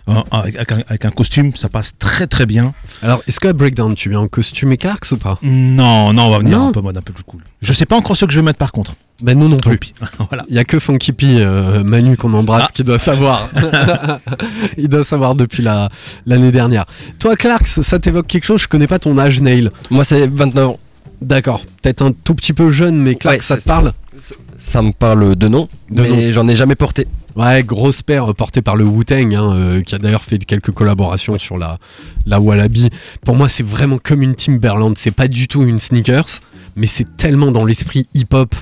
[0.07, 2.75] avec, avec un, avec un costume, ça passe très très bien.
[3.03, 5.39] Alors, est-ce qu'à Breakdown, tu viens en costume et Clarks ou pas?
[5.43, 6.69] Non, non, on va venir Non.
[6.69, 7.43] un peu mode un peu plus cool.
[7.61, 8.95] Je sais pas encore ce que je vais mettre par contre.
[9.23, 9.79] Ben nous non plus.
[10.29, 10.45] voilà.
[10.49, 12.71] Il y a que Funky P, euh, Manu qu'on embrasse, Ah.
[12.75, 13.49] qui doit savoir.
[14.77, 15.89] Il doit savoir depuis la
[16.27, 16.87] l'année dernière.
[17.19, 18.63] Toi, Clarks, ça t'évoque quelque chose?
[18.63, 19.71] Je connais pas ton âge, Nail.
[19.91, 20.79] Moi, c'est 29 ans.
[21.21, 21.63] D'accord.
[21.83, 23.93] Peut-être un tout petit peu jeune, mais Clarks, Ouais, ça te parle?
[24.59, 27.07] Ça me parle de nom, De mais j'en ai jamais porté.
[27.35, 30.73] Ouais, grosse paire euh, portée par le Wu-Tang, hein, euh, qui a d'ailleurs fait quelques
[30.73, 31.79] collaborations sur la,
[32.27, 32.91] la Wallaby.
[33.25, 34.97] Pour moi, c'est vraiment comme une Timberland.
[34.99, 36.41] C'est pas du tout une sneakers,
[36.77, 38.55] mais c'est tellement dans l'esprit hip-hop.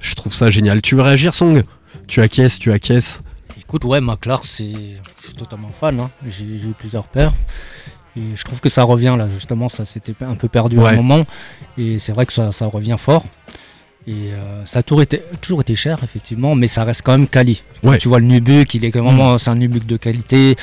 [0.00, 0.80] Je trouve ça génial.
[0.80, 1.62] Tu veux réagir, Song?
[2.06, 3.20] Tu acquiesces, tu acquiesces.
[3.58, 4.72] Écoute, ouais, ma Clark, c'est,
[5.20, 6.00] je suis totalement fan.
[6.00, 6.10] hein.
[6.26, 7.32] J'ai, eu plusieurs paires.
[8.16, 10.96] Et je trouve que ça revient là, justement, ça s'était un peu perdu à un
[10.96, 11.24] moment.
[11.76, 13.24] Et c'est vrai que ça, ça revient fort.
[14.06, 17.26] Et euh, ça a toujours été, toujours été cher, effectivement, mais ça reste quand même
[17.26, 17.62] quali.
[17.82, 17.98] Quand Ouais.
[17.98, 20.56] Tu vois le Nubuck, il est quand même vraiment, c'est un Nubuck de qualité.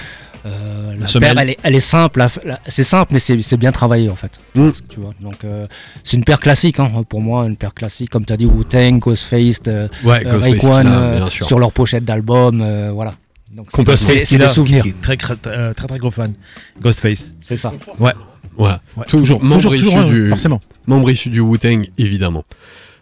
[0.45, 2.25] Euh, la paire, elle est, elle est simple,
[2.67, 4.39] c'est simple, mais c'est bien travaillé en fait.
[4.55, 4.69] Mm.
[4.89, 5.67] Tu vois, donc euh,
[6.03, 8.97] c'est une paire classique hein, pour moi, une paire classique, comme tu as dit, Wu-Tang,
[8.99, 10.23] Ghostface, euh, Ouais,
[11.29, 13.13] sur leur pochette d'album, euh, voilà.
[13.51, 14.83] Donc c'est- des souvenirs.
[14.83, 16.33] Qui est très, très, très, très, très gros fan.
[16.81, 17.35] Ghostface.
[17.41, 17.73] C'est ça.
[17.99, 18.11] Ouais.
[18.57, 18.69] Ouais.
[18.97, 20.61] Ouais, Toujours, toujours, membre toujours, issu toujours, du, forcément.
[20.87, 22.43] membre issu du Wu-Tang, évidemment.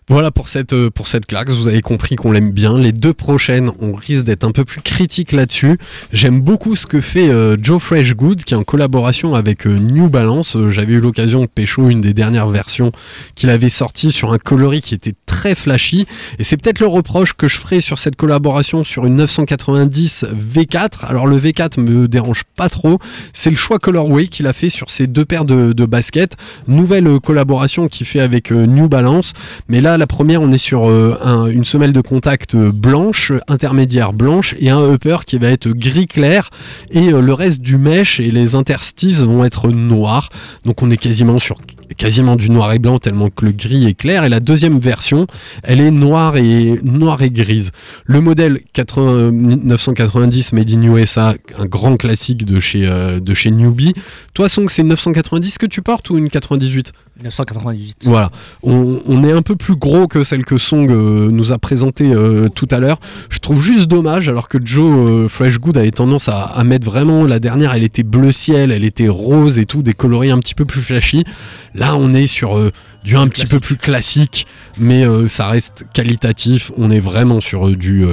[0.09, 2.79] Voilà pour cette, euh, pour cette claque, vous avez compris qu'on l'aime bien.
[2.79, 5.77] Les deux prochaines, on risque d'être un peu plus critique là-dessus.
[6.11, 9.77] J'aime beaucoup ce que fait euh, Joe Fresh Good, qui est en collaboration avec euh,
[9.77, 10.55] New Balance.
[10.55, 12.91] Euh, J'avais eu l'occasion de pécho une des dernières versions
[13.35, 16.07] qu'il avait sortie sur un coloris qui était très flashy.
[16.39, 21.05] Et c'est peut-être le reproche que je ferai sur cette collaboration sur une 990 V4.
[21.07, 22.97] Alors le V4 me dérange pas trop.
[23.31, 26.35] C'est le choix colorway qu'il a fait sur ces deux paires de, baskets.
[26.67, 29.33] Nouvelle collaboration qu'il fait avec New Balance.
[29.67, 33.31] Mais là, la première, on est sur euh, un- une semelle de contact euh, blanche,
[33.47, 36.49] intermédiaire blanche, et un upper qui va être gris clair.
[36.91, 40.29] Et euh, le reste du mesh et les interstices vont être noirs.
[40.65, 41.57] Donc on est quasiment sur
[41.97, 45.27] quasiment du noir et blanc tellement que le gris est clair et la deuxième version
[45.63, 47.71] elle est noire et noire et grise
[48.05, 53.51] le modèle 80 990 made in USA un grand classique de chez euh, de chez
[53.51, 53.93] Newbie
[54.33, 58.03] toi Song c'est une 990 que tu portes ou une 98 998.
[58.05, 58.29] voilà,
[58.63, 62.13] on, on est un peu plus gros que celle que Song euh, nous a présentée
[62.13, 62.99] euh, tout à l'heure.
[63.29, 66.85] Je trouve juste dommage, alors que Joe euh, Fresh Good avait tendance à, à mettre
[66.85, 70.39] vraiment la dernière, elle était bleu ciel, elle était rose et tout, des coloris un
[70.39, 71.25] petit peu plus flashy.
[71.75, 72.71] Là, on est sur euh,
[73.03, 76.71] du un petit peu plus classique, mais euh, ça reste qualitatif.
[76.77, 78.05] On est vraiment sur euh, du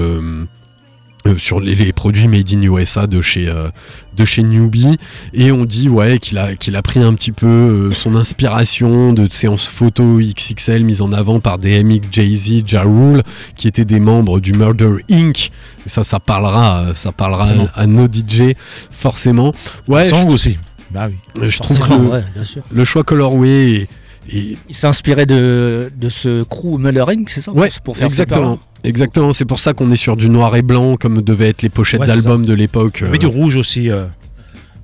[1.39, 3.69] sur les, les produits made in USA de chez euh,
[4.17, 4.97] de chez Newbie
[5.35, 9.13] et on dit ouais qu'il a qu'il a pris un petit peu euh, son inspiration
[9.13, 13.23] de séances photos XXL mises en avant par DMX, Jay-Z, Ja Rule
[13.57, 15.51] qui étaient des membres du Murder Inc.
[15.85, 18.55] Et ça ça parlera ça parlera à, à nos DJ
[18.91, 19.53] forcément.
[19.89, 20.59] Ouais, Song je, aussi.
[20.97, 21.49] Bah oui.
[21.51, 22.63] je trouve que le, ouais, bien sûr.
[22.73, 23.89] le choix colorway est-
[24.35, 28.07] est, Il s'est inspiré de, de ce crew Mullering, c'est ça Ouais, pour, pour faire
[28.07, 28.59] exactement.
[28.85, 31.69] Exactement, c'est pour ça qu'on est sur du noir et blanc comme devaient être les
[31.69, 33.01] pochettes Ouais, d'albums de l'époque.
[33.01, 33.19] Y avait euh.
[33.19, 33.91] du rouge aussi.
[33.91, 34.05] euh,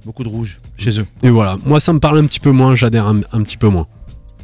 [0.04, 1.06] beaucoup de rouge chez eux.
[1.22, 3.68] Et voilà, moi ça me parle un petit peu moins, j'adhère un, un petit peu
[3.68, 3.86] moins.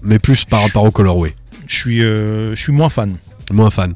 [0.03, 1.35] Mais plus par rapport au colorway.
[1.67, 3.17] Je suis, euh, je suis moins fan.
[3.53, 3.95] Moins fan.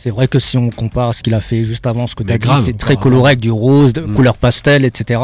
[0.00, 2.22] C'est vrai que si on compare à ce qu'il a fait juste avant, ce que
[2.22, 2.60] tu Mais as dit, grave.
[2.64, 4.14] c'est très coloré avec du rose, de Mm.
[4.14, 5.20] couleur pastel, etc.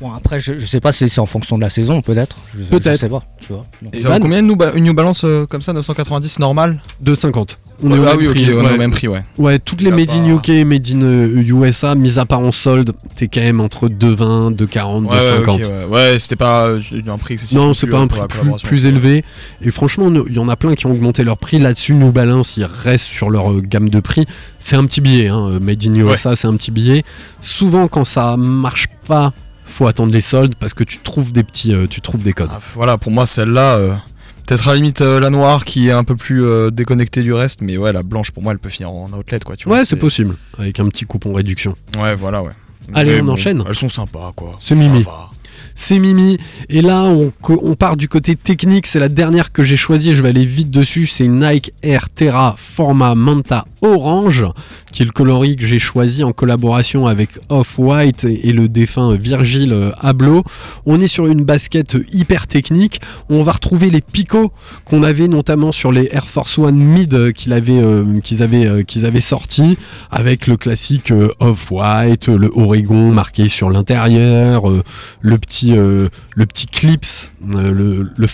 [0.00, 2.36] Bon, après, je, je sais pas si c'est en fonction de la saison, peut-être.
[2.54, 3.00] Je- Je, Peut-être.
[3.00, 3.64] sais pas, tu vois.
[3.80, 6.38] Donc, Et ça vaut combien une New, Ba- une New Balance euh, comme ça, 990
[6.38, 7.56] normal 2,50.
[7.82, 8.74] On Ouais, est au ah même oui, prix, on est ouais.
[8.74, 9.22] au même prix, ouais.
[9.38, 12.92] Ouais, toutes les made in UK, made in euh, USA, mis à part en solde,
[13.14, 15.40] t'es quand même entre 2,20, 2,40, Ouais, ouais, 2,50.
[15.40, 15.84] ok, ouais.
[15.84, 17.56] Ouais, c'était pas euh, un prix excessif.
[17.56, 18.20] Non, c'est pas euh, un prix
[18.64, 19.24] plus, élevé.
[19.62, 21.58] Et franchement, il y en a plein qui ont augmenté leur prix.
[21.58, 24.26] Là-dessus, New Balance, ils restent sur leur euh, gamme de prix.
[24.58, 25.48] C'est un petit billet, hein.
[25.52, 27.02] euh, Made in USA, c'est un petit billet.
[27.40, 29.32] Souvent, quand ça marche pas,
[29.66, 32.48] faut attendre les soldes parce que tu trouves des petits, euh, tu trouves des codes.
[32.52, 33.94] Ah, Voilà, pour moi, celle-là, euh,
[34.46, 37.60] peut-être à la limite euh, la noire qui est un peu plus déconnectée du reste,
[37.62, 39.56] mais ouais, la blanche, pour moi, elle peut finir en outlet, quoi.
[39.56, 41.74] Tu vois, ouais, c'est possible, avec un petit coupon réduction.
[41.98, 42.52] Ouais, voilà, ouais.
[42.94, 43.64] Allez, Mais on bon, enchaîne.
[43.68, 44.56] Elles sont sympas, quoi.
[44.60, 45.04] C'est Mimi.
[45.74, 46.38] C'est Mimi.
[46.70, 48.86] Et là, on, on part du côté technique.
[48.86, 50.14] C'est la dernière que j'ai choisie.
[50.14, 51.06] Je vais aller vite dessus.
[51.06, 54.46] C'est une Nike Air Terra Forma Manta Orange,
[54.96, 59.14] qui est le coloris que j'ai choisi en collaboration avec Off-White et, et le défunt
[59.14, 60.42] Virgil euh, Abloh.
[60.86, 63.02] On est sur une basket hyper technique.
[63.28, 64.52] On va retrouver les picots
[64.86, 67.82] qu'on avait notamment sur les Air Force One Mid euh, euh, qu'ils avaient,
[68.64, 69.20] euh, qu'ils avaient
[70.10, 74.64] avec le classique Off-White, le Oregon marqué sur l'intérieur,
[75.20, 78.26] le petit le petit clips, le le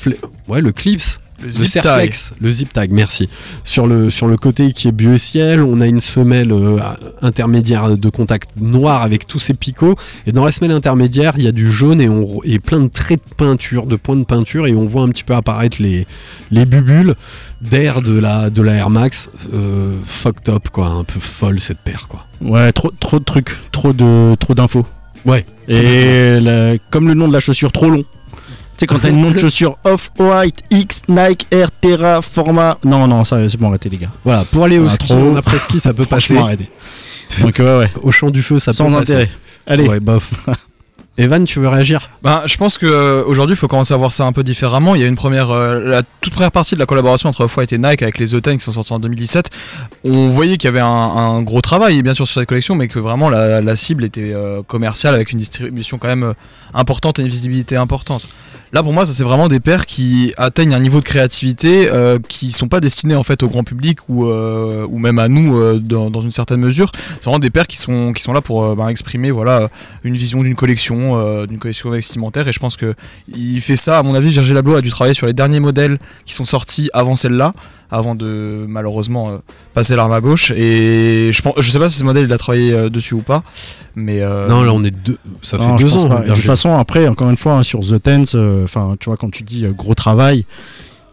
[0.46, 1.18] ouais le clips.
[1.44, 3.28] Le zip Serflex, le zip tag, merci.
[3.64, 6.78] Sur le, sur le côté qui est bleu ciel, on a une semelle euh,
[7.20, 9.96] intermédiaire de contact noir avec tous ces picots.
[10.26, 12.88] Et dans la semelle intermédiaire, il y a du jaune et, on, et plein de
[12.88, 14.66] traits de peinture, de points de peinture.
[14.66, 16.06] Et on voit un petit peu apparaître les,
[16.50, 17.14] les bubules
[17.60, 19.30] d'air de la, de la Air Max.
[19.52, 20.86] Euh, fucked up, quoi.
[20.88, 22.26] Un peu folle cette paire, quoi.
[22.40, 24.86] Ouais, trop, trop de trucs, trop de, trop d'infos.
[25.24, 25.44] Ouais.
[25.68, 28.04] Et la- comme le nom de la chaussure, trop long.
[28.76, 32.78] Tu sais, quand t'as une nom de chaussure Off-White, X, Nike, Air, Terra, Format.
[32.84, 34.10] Non, non, ça, c'est bon, arrêtez, les gars.
[34.24, 35.30] Voilà, pour aller au ski, trop.
[35.32, 36.36] en après-ski, ça peut passer.
[36.36, 36.70] Arrêtez.
[37.40, 37.92] Donc, ouais, ouais.
[38.02, 39.12] Au champ du feu, ça Sans peut passer.
[39.12, 39.30] intérêt.
[39.66, 39.88] Allez.
[39.88, 40.30] Ouais, bof.
[41.18, 42.08] Evan, tu veux réagir?
[42.22, 44.94] Ben, je pense que euh, il faut commencer à voir ça un peu différemment.
[44.94, 47.72] Il y a une première, euh, la toute première partie de la collaboration entre Off-White
[47.74, 49.50] et Nike avec les E10 qui sont sortis en 2017.
[50.04, 52.98] On voyait qu'il y avait un, gros travail, bien sûr, sur cette collection, mais que
[52.98, 56.32] vraiment la, cible était euh, commerciale avec une distribution quand même
[56.72, 58.26] importante et une visibilité importante.
[58.74, 62.18] Là, pour moi, ça c'est vraiment des paires qui atteignent un niveau de créativité euh,
[62.26, 66.20] qui sont pas destinés en fait au grand public ou, ou même à nous dans,
[66.20, 66.90] une certaine mesure.
[67.16, 69.68] C'est vraiment des paires qui sont qui sont là pour ben, exprimer voilà
[70.04, 72.46] une vision d'une collection, euh, d'une collection vestimentaire.
[72.48, 72.94] Et je pense que
[73.34, 73.98] il fait ça.
[73.98, 76.88] À mon avis, Virgil Abloh a dû travailler sur les derniers modèles qui sont sortis
[76.92, 77.52] avant celle-là,
[77.90, 79.38] avant de malheureusement euh,
[79.74, 80.50] passer l'arme à gauche.
[80.52, 83.20] Et je pense, je sais pas si ce modèle il a travaillé euh, dessus ou
[83.22, 83.42] pas,
[83.96, 85.18] mais euh, Non, là on est deux.
[85.42, 86.08] Ça fait Non, deux ans.
[86.08, 86.20] pas.
[86.20, 89.16] De toute façon, après, encore une fois, hein, sur The Tense, euh, enfin, tu vois,
[89.16, 90.44] quand tu dis euh, gros travail,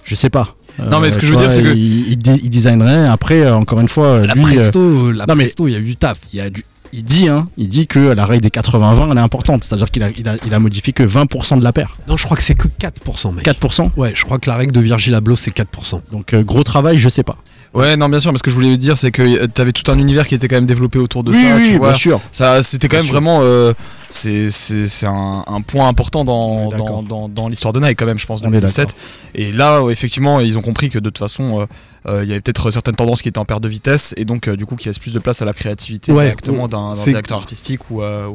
[0.04, 0.56] je sais pas.
[0.90, 3.06] Non, mais ce que je veux dire, c'est que- il, il, designerait.
[3.06, 5.84] Après, encore une fois, La lui, euh, Presto, la non, Presto, il y a eu
[5.84, 6.20] du taf.
[6.32, 9.18] il y a du- il dit, hein, il dit que la règle des 80-20 elle
[9.18, 11.98] est importante, c'est-à-dire qu'il a, il a, il a modifié que 20% de la paire.
[12.08, 13.46] Non, je crois que c'est que 4%, mec.
[13.46, 13.92] 4%.
[13.98, 16.02] Ouais, je crois que la règle de Virgil Abloh, c'est 4%.
[16.12, 17.38] Donc euh, gros travail, je sais pas.
[17.76, 19.92] Ouais, non, bien sûr, mais ce que je voulais dire, c'est que tu avais tout
[19.92, 21.90] un univers qui était quand même développé autour de Oui, ça, oui, tu vois.
[21.90, 22.20] bien sûr.
[22.32, 23.14] Ça, c'était quand Bien même sûr.
[23.14, 23.42] vraiment.
[23.44, 23.74] euh,
[24.10, 27.04] c'est un, un point important dans, dans, d'accord.
[27.04, 28.96] dans, dans l'histoire de Nike, quand même, je pense, On est 2017.
[29.36, 31.66] Et là, effectivement, ils ont compris que de toute façon, euh,
[32.08, 34.48] euh, il y avait peut-être certaines tendances qui étaient en perte de vitesse, et donc,
[34.48, 37.38] euh, du coup, qui laisse plus de place à la créativité Ouais, directement d'un directeur
[37.38, 38.28] artistique ou, euh,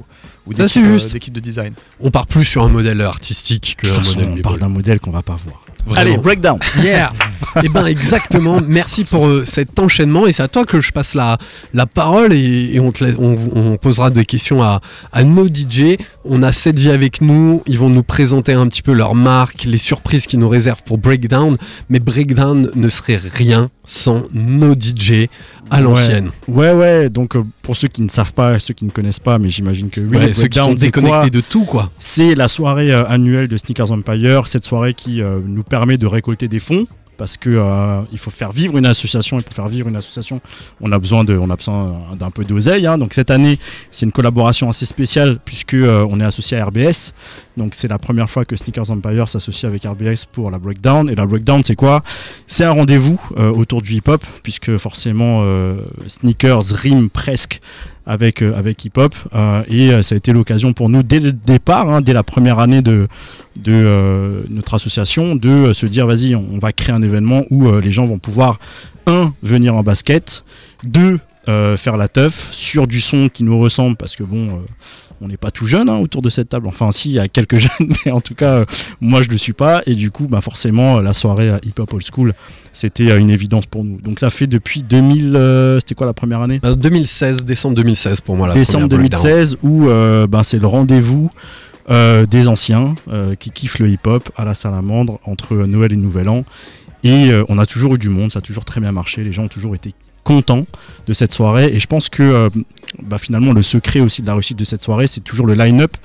[0.46, 1.74] ou, d'équipe euh, de design.
[2.00, 4.68] On part plus sur un modèle artistique que De un façon, modèle on parle d'un
[4.68, 5.60] modèle qu'on va pas voir.
[5.86, 6.00] Vraiment.
[6.12, 6.58] Allez, breakdown.
[6.82, 7.12] Yeah
[7.62, 11.12] Et ben exactement, merci pour euh, cet enchaînement et c'est à toi que je passe
[11.14, 11.36] la,
[11.74, 14.80] la parole et, et on, te laisse- on, on posera des questions à,
[15.12, 15.96] à nos DJ.
[16.24, 19.64] On a cette vie avec nous, ils vont nous présenter un petit peu leur marque,
[19.64, 21.56] les surprises qu'ils nous réservent pour Breakdown,
[21.88, 25.28] mais Breakdown ne serait rien sans nos DJ
[25.70, 26.30] à l'ancienne.
[26.48, 27.10] Ouais, ouais.
[27.10, 29.90] Donc euh, pour ceux qui ne savent pas, ceux qui ne connaissent pas, mais j'imagine
[29.90, 30.16] que oui.
[30.16, 31.90] Ouais, ceux qui sont c'est déconnectés quoi de tout quoi.
[31.98, 36.06] C'est la soirée euh, annuelle de Sneakers Empire, cette soirée qui euh, nous permet de
[36.06, 39.68] récolter des fonds parce que euh, il faut faire vivre une association et pour faire
[39.68, 40.40] vivre une association,
[40.80, 42.86] on a besoin de, on a besoin euh, d'un peu d'oseille.
[42.86, 42.98] hein.
[42.98, 43.58] Donc cette année,
[43.90, 47.12] c'est une collaboration assez spéciale puisque euh, on est associé à RBS.
[47.56, 51.08] Donc c'est la première fois que Sneakers Empire s'associe avec RBS pour la breakdown.
[51.08, 52.02] Et la breakdown, c'est quoi?
[52.46, 55.44] C'est un rendez-vous autour du hip-hop puisque forcément
[56.06, 57.60] sneakers rime presque
[58.06, 59.14] avec, euh, avec hip-hop.
[59.34, 62.22] euh, et euh, ça a été l'occasion pour nous, dès le départ, hein, dès la
[62.22, 63.08] première année de,
[63.56, 68.06] de notre association, de se dire vas-y, on, va créer un événement où les gens
[68.06, 68.58] vont pouvoir,
[69.06, 70.44] un, venir en basket,
[70.84, 74.62] deux, faire la teuf sur du son qui nous ressemble parce que bon.
[75.24, 76.66] On n'est pas tout jeune hein, autour de cette table.
[76.66, 78.64] Enfin, si, il y a quelques jeunes, mais en tout cas, euh,
[79.00, 79.82] moi, je ne le suis pas.
[79.86, 82.34] Et du coup, bah, forcément, euh, la soirée euh, hip-hop old school,
[82.72, 84.00] c'était une évidence pour nous.
[84.00, 85.34] Donc, ça fait depuis 2000.
[85.34, 86.60] euh, c'était quoi la première année?
[86.64, 89.22] Euh, 2016, décembre 2016 pour moi la décembre première Breakdown.
[89.22, 91.30] 2016 où euh, ben, c'est le rendez-vous
[91.88, 92.94] des anciens
[93.38, 96.44] qui kiffent le hip-hop à la salamandre entre Noël et Nouvel An.
[97.02, 99.44] Et on a toujours eu du monde, ça a toujours très bien marché, les gens
[99.44, 99.92] ont toujours été
[100.24, 100.66] contents
[101.06, 101.66] de cette soirée.
[101.72, 102.48] Et je pense que euh,
[103.02, 105.96] bah, finalement le secret aussi de la réussite de cette soirée, c'est toujours le line-up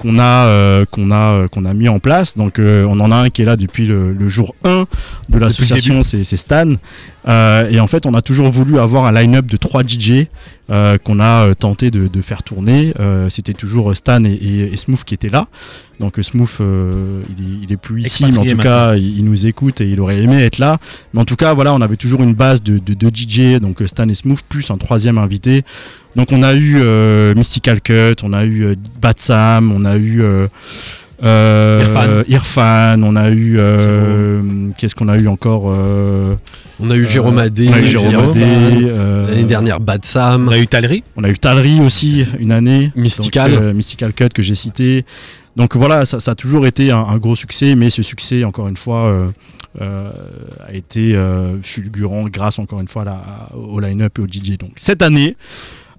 [0.00, 2.36] qu'on a, euh, qu'on a, euh, qu'on a mis en place.
[2.36, 4.86] Donc euh, on en a un qui est là depuis le, le jour 1
[5.28, 6.72] de l'association, c'est Stan.
[7.26, 10.26] Et en fait, on a toujours voulu avoir un line-up de 3 DJ
[10.70, 12.92] euh, qu'on a euh, tenté de, de faire tourner.
[13.00, 15.48] Euh, C'était toujours Stan et, et- et Smooth qui étaient là.
[15.98, 16.64] Donc Smooth, il,
[17.44, 20.00] est, il est plus ici, mais en tout cas, il, il nous écoute et il
[20.00, 20.78] aurait aimé être là.
[21.12, 23.82] Mais en tout cas, voilà, on avait toujours une base de, de, de DJ, donc
[23.86, 25.62] Stan et Smooth, plus un troisième invité.
[26.16, 26.78] Donc on a eu
[27.36, 30.22] Mystical Cut, on a eu Bad Sam, on a eu
[31.22, 32.22] Irfan.
[32.28, 36.34] Irfan, on a eu euh, qu'est-ce qu'on a eu encore euh,
[36.80, 40.48] On a eu Jérôme Adé, euh, L'année dernière, Bad Sam.
[40.48, 41.02] On a eu Talry.
[41.16, 42.92] on a eu Talry aussi une année.
[42.96, 43.52] Mystical.
[43.52, 45.04] Donc, euh, Mystical Cut que j'ai cité.
[45.56, 48.68] Donc voilà, ça, ça a toujours été un, un gros succès, mais ce succès, encore
[48.68, 49.28] une fois, euh,
[49.80, 50.10] euh,
[50.66, 54.56] a été euh, fulgurant grâce, encore une fois, à la- au line-up et au DJ.
[54.58, 55.36] Donc cette année,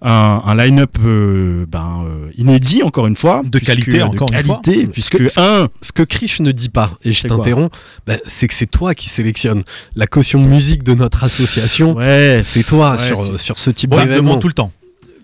[0.01, 3.41] un, un line-up euh, ben, euh, inédit, encore une fois.
[3.45, 4.61] De qualité, encore de une fois.
[4.63, 7.69] qualité, puisque Ce- un, Ce que Krish ne dit pas, et je t'interromps,
[8.07, 9.63] bah, c'est que c'est toi qui sélectionne
[9.95, 11.93] la caution musique de notre association.
[11.97, 14.17] ouais, C'est toi Ouais, sur, ce type me d'événement.
[14.23, 14.71] demande tout le temps.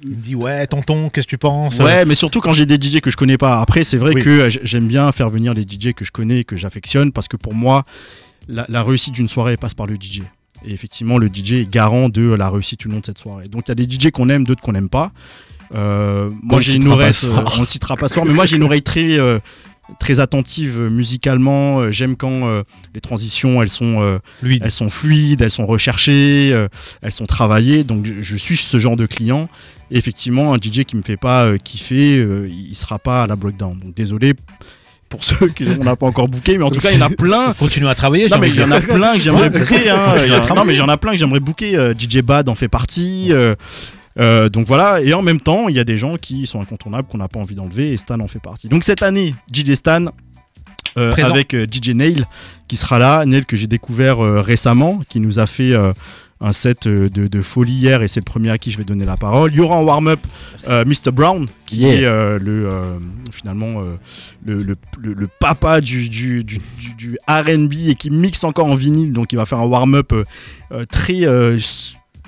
[0.03, 1.79] Il me dit ouais tonton qu'est-ce que tu penses?
[1.79, 3.59] Ouais, mais surtout quand j'ai des DJ que je connais pas.
[3.59, 4.21] Après, c'est vrai Oui.
[4.21, 7.27] que euh, j'aime bien faire venir les DJ que je connais et que j'affectionne parce
[7.27, 7.83] que pour moi,
[8.47, 10.21] la, la réussite d'une soirée passe par le DJ.
[10.65, 13.47] Et effectivement, le DJ est garant de la réussite ou non de cette soirée.
[13.47, 15.11] Donc il y a des DJ qu'on aime, d'autres qu'on n'aime pas.
[15.75, 17.53] Euh, moi, le j'ai une oreille, soir.
[17.57, 19.39] on le citera pas ce soir, mais moi j'ai une oreille très euh,
[19.99, 21.81] très attentive euh, musicalement.
[21.81, 24.61] Euh, J'aime quand euh, les transitions elles sont euh, Fluide.
[24.65, 26.67] elles sont fluides, elles sont recherchées, euh,
[27.01, 27.83] elles sont travaillées.
[27.83, 29.47] Donc je, suis ce genre de client.
[29.91, 33.27] Et effectivement, un DJ qui me fait pas euh, kiffer, euh, il sera pas à
[33.27, 33.79] la breakdown.
[33.79, 34.33] Donc désolé
[35.09, 37.09] pour ceux qu'on n'a pas encore booké, mais en tout cas il y en a
[37.09, 37.51] plein.
[37.59, 38.27] Continue à travailler.
[38.27, 39.89] Non j'ai mais il y en a plein que j'aimerais booker.
[39.89, 40.55] Hein.
[40.55, 41.93] Non mais il y en a plein que j'aimerais booker.
[41.97, 43.27] DJ Bad en fait partie.
[43.31, 43.55] euh,
[44.19, 47.07] euh, donc voilà, et en même temps, il y a des gens qui sont incontournables
[47.07, 48.67] qu'on n'a pas envie d'enlever et Stan en fait partie.
[48.67, 50.05] Donc cette année, DJ Stan
[50.97, 52.25] euh, avec euh, DJ Nail
[52.67, 55.93] qui sera là, Nail que j'ai découvert euh, récemment, qui nous a fait euh,
[56.39, 58.83] un set euh, de, de folie hier et c'est le premier à qui je vais
[58.83, 59.51] donner la parole.
[59.53, 60.19] Il y aura en warm-up
[60.67, 61.93] euh, Mr Brown qui Yeah.
[61.95, 62.97] est euh, le euh,
[63.31, 63.81] finalement
[64.45, 68.67] le, le- le- le papa du, du, du, du- du R&B et qui mixe encore
[68.67, 70.13] en vinyle donc il va faire un warm-up
[70.91, 71.21] très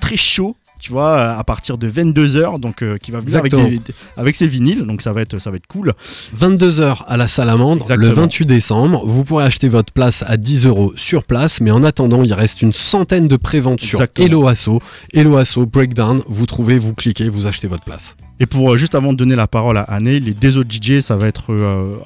[0.01, 3.69] très chaud tu vois à partir de 22h donc euh, qui va venir avec, Exactement.
[3.85, 5.93] des- avec ses vinyles donc ça va être ça va être cool
[6.37, 8.21] 22h à la Salamandre, le Exactement.
[8.23, 9.05] 28 décembre.
[9.05, 12.61] Vous pourrez acheter votre place à 10 euros sur place, mais en attendant, il reste
[12.61, 14.01] une centaine de préventes sur.
[14.17, 14.79] Hello Asso.
[15.13, 18.15] Hello Asso, Breakdown, vous trouvez, vous cliquez, vous achetez votre place.
[18.39, 21.01] Et pour euh, juste avant de donner la parole à Anne, les deux autres DJ,
[21.01, 21.97] ça va être, euh,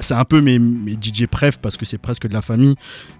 [0.00, 0.58] c'est un peu mes,
[1.00, 2.74] DJ préf parce que c'est presque de la famille.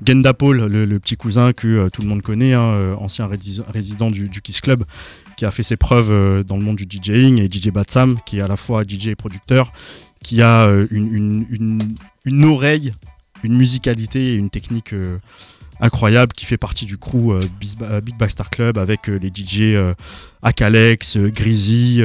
[0.04, 4.10] Genda Paul, le, petit cousin que euh, tout le monde connaît, hein, ancien rési- résident
[4.10, 4.84] du, Kiss Club,
[5.36, 8.42] qui a fait ses preuves dans le monde du DJing, et DJ Batsam, qui est
[8.42, 9.72] à la fois DJ et producteur,
[10.22, 11.46] qui a une,
[12.44, 12.92] oreille,
[13.44, 14.94] une musicalité et une technique
[15.80, 17.40] incroyable, qui fait partie du crew euh,
[17.82, 19.76] euh, Big Backstar Club avec euh, les DJ
[20.42, 22.02] Akalex, Greasy,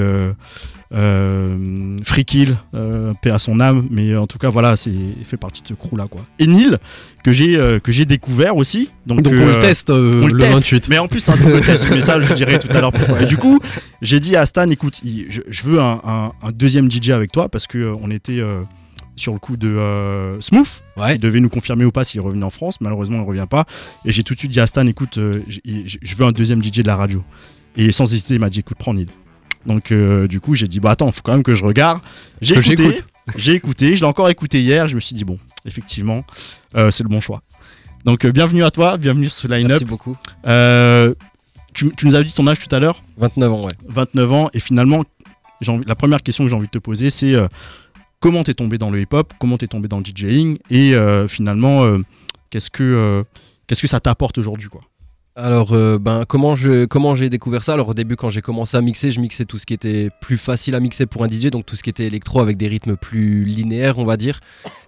[2.04, 5.62] Freakill, euh, paix à son âme, mais en tout cas voilà, c'est il fait partie
[5.62, 6.26] de ce crew là quoi.
[6.40, 6.76] Et Neil
[7.24, 7.54] que j'ai
[7.84, 10.54] que j'ai découvert aussi, donc, Donc, on le teste on le, teste.
[10.56, 10.90] 28.
[10.90, 13.22] Mais en plus, c'est un double test, mais ça, je dirai tout à l'heure pourquoi.
[13.22, 13.60] Et du coup,
[14.02, 17.48] j'ai dit à Stan, écoute, je, je veux un, un- un deuxième DJ avec toi
[17.50, 18.42] parce que on était
[19.16, 20.82] sur le coup de euh, Smooth.
[20.98, 21.16] Ouais.
[21.16, 22.80] Il devait nous confirmer ou pas s'il revenait en France.
[22.82, 23.66] Malheureusement, il ne revient pas.
[24.06, 26.78] Et j'ai tout de suite dit à Stan, écoute, euh, je veux un deuxième DJ
[26.80, 27.24] de la radio.
[27.78, 29.08] Et sans hésiter, il m'a dit, écoute, prends Neil.
[29.66, 32.02] Donc, euh, du coup, j'ai dit, bah attends, faut quand même que je regarde.
[32.42, 32.96] J'ai écouté.
[33.38, 33.96] J'ai écouté.
[33.96, 34.88] Je l'ai encore écouté hier.
[34.88, 36.24] Je me suis dit, bon, effectivement,
[36.74, 37.42] c'est le bon choix.
[38.04, 38.98] Donc, bienvenue à toi.
[38.98, 39.70] Bienvenue sur ce line-up.
[39.70, 40.16] Merci beaucoup.
[41.74, 43.02] Tu, tu nous as dit ton âge tout à l'heure?
[43.18, 43.74] 29 ans, ouais.
[43.88, 44.50] 29 ans.
[44.54, 45.04] Et finalement,
[45.68, 47.36] envie- la première question que j'ai envie de te poser, c'est
[48.22, 51.84] comment t'es tombé dans le hip-hop Comment t'es tombé dans le DJing Et euh, finalement,
[51.84, 51.98] euh,
[52.50, 53.24] qu'est-ce que euh,
[53.68, 54.82] qu'est-ce que ça t'apporte aujourd'hui quoi
[55.38, 57.74] Alors, euh, ben, comment je comment j'ai découvert ça?
[57.74, 60.38] Alors, au début, quand j'ai commencé à mixer, je mixais tout ce qui était plus
[60.38, 62.98] facile à mixer pour un DJ, donc tout ce qui était électro avec des rythmes
[62.98, 64.42] plus linéaires, on va dire.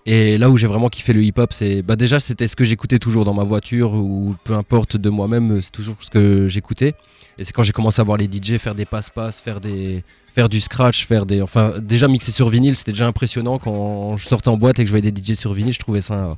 [0.05, 2.99] Et là où j'ai vraiment kiffé le hip-hop, c'est bah déjà c'était ce que j'écoutais
[2.99, 6.93] toujours dans ma voiture ou peu importe de moi-même, c'est toujours ce que j'écoutais.
[7.37, 10.03] Et c'est quand j'ai commencé à voir les DJ faire des passe-passe, faire des
[10.35, 14.27] faire du scratch, faire des enfin déjà mixer sur vinyle, c'était déjà impressionnant quand je
[14.27, 16.33] sortais en boîte et que je voyais des DJ sur vinyle, je trouvais ça euh,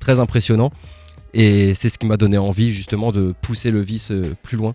[0.00, 0.72] très impressionnant.
[1.34, 4.74] Et c'est ce qui m'a donné envie justement de pousser le vice euh, plus loin.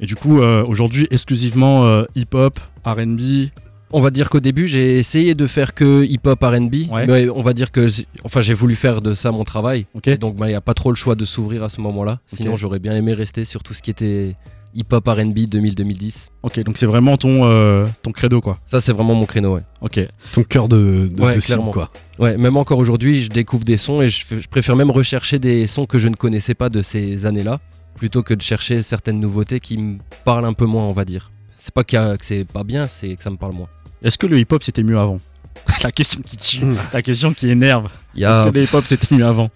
[0.00, 3.48] Et du coup, euh, aujourd'hui, exclusivement euh, hip-hop, RB,
[3.92, 7.06] On va dire qu'au début, j'ai essayé de faire que hip-hop R&B, Ouais.
[7.06, 7.86] mais on va dire que,
[8.24, 9.86] enfin, j'ai voulu faire de ça mon travail.
[9.94, 10.08] Ok.
[10.08, 12.18] Et donc, bah, il n'y a pas trop le choix de s'ouvrir à ce moment-là.
[12.26, 14.36] Sinon, j'aurais bien aimé rester sur tout ce qui était
[14.76, 16.28] hip-hop R&B 2000-2010.
[16.42, 18.58] Ok, donc c'est vraiment ton, euh, ton credo, quoi.
[18.66, 19.62] Ça, c'est vraiment mon créneau, ouais.
[19.80, 20.00] Ok.
[20.32, 21.70] Ton cœur de, de, Ouais, de cible, clairement.
[21.72, 21.90] quoi.
[22.18, 25.86] Ouais, même encore aujourd'hui, je découvre des sons et je, préfère même rechercher des sons
[25.86, 27.58] que je ne connaissais pas de ces années-là,
[27.96, 31.30] plutôt que de chercher certaines nouveautés qui me parlent un peu moins, on va dire.
[31.58, 33.68] C'est pas a- que c'est pas bien, c'est que ça me parle moins.
[34.02, 35.20] Est-ce que le hip-hop c'était mieux avant?
[35.82, 36.76] La question qui tue, Mm.
[36.92, 37.86] la question qui énerve.
[37.86, 39.50] A- Est-ce que le hip-hop c'était mieux avant?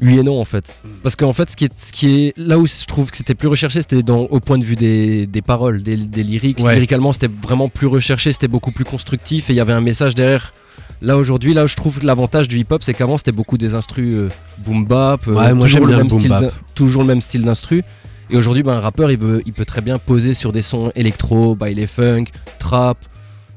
[0.00, 0.80] Oui et non en fait.
[1.02, 3.34] Parce qu'en fait, ce qui, est, ce qui est là où je trouve que c'était
[3.36, 6.58] plus recherché, c'était au point de vue des, des paroles, des, des lyriques.
[6.60, 6.74] Ouais.
[6.74, 10.14] Lyricalement, c'était vraiment plus recherché, c'était beaucoup plus constructif et il y avait un message
[10.14, 10.52] derrière.
[11.00, 13.74] Là aujourd'hui, là où je trouve que l'avantage du hip-hop, c'est qu'avant c'était beaucoup des
[13.74, 14.28] instrus euh,
[14.58, 16.42] boom bap, euh, Ouais, moi, toujours, le même boom style bap.
[16.42, 17.82] d'in- toujours le même style d'instru.
[18.30, 20.90] Et aujourd'hui, ben, un rappeur, il peut, il peut très bien poser sur des sons
[20.94, 22.24] électro, baile funk,
[22.58, 22.96] trap.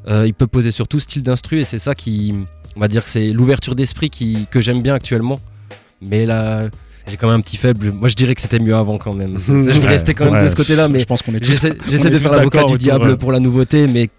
[0.08, 2.36] Euh, il peut poser sur tout style d'instru et c'est ça qui,
[2.76, 4.10] on va dire, que c'est l'ouverture d'esprit
[4.50, 5.40] que j'aime bien actuellement.
[6.02, 6.70] Mais là,
[7.08, 7.92] j'ai quand même un petit faible.
[7.92, 9.40] Moi, je dirais que c'était mieux avant quand même.
[9.40, 11.44] Je vais Ouais, rester quand même ouais, de ce côté-là, mais je pense qu'on est
[11.44, 11.72] j'essaie
[12.10, 13.16] de faire l'avocat du diable ouais.
[13.18, 14.10] pour la nouveauté, mais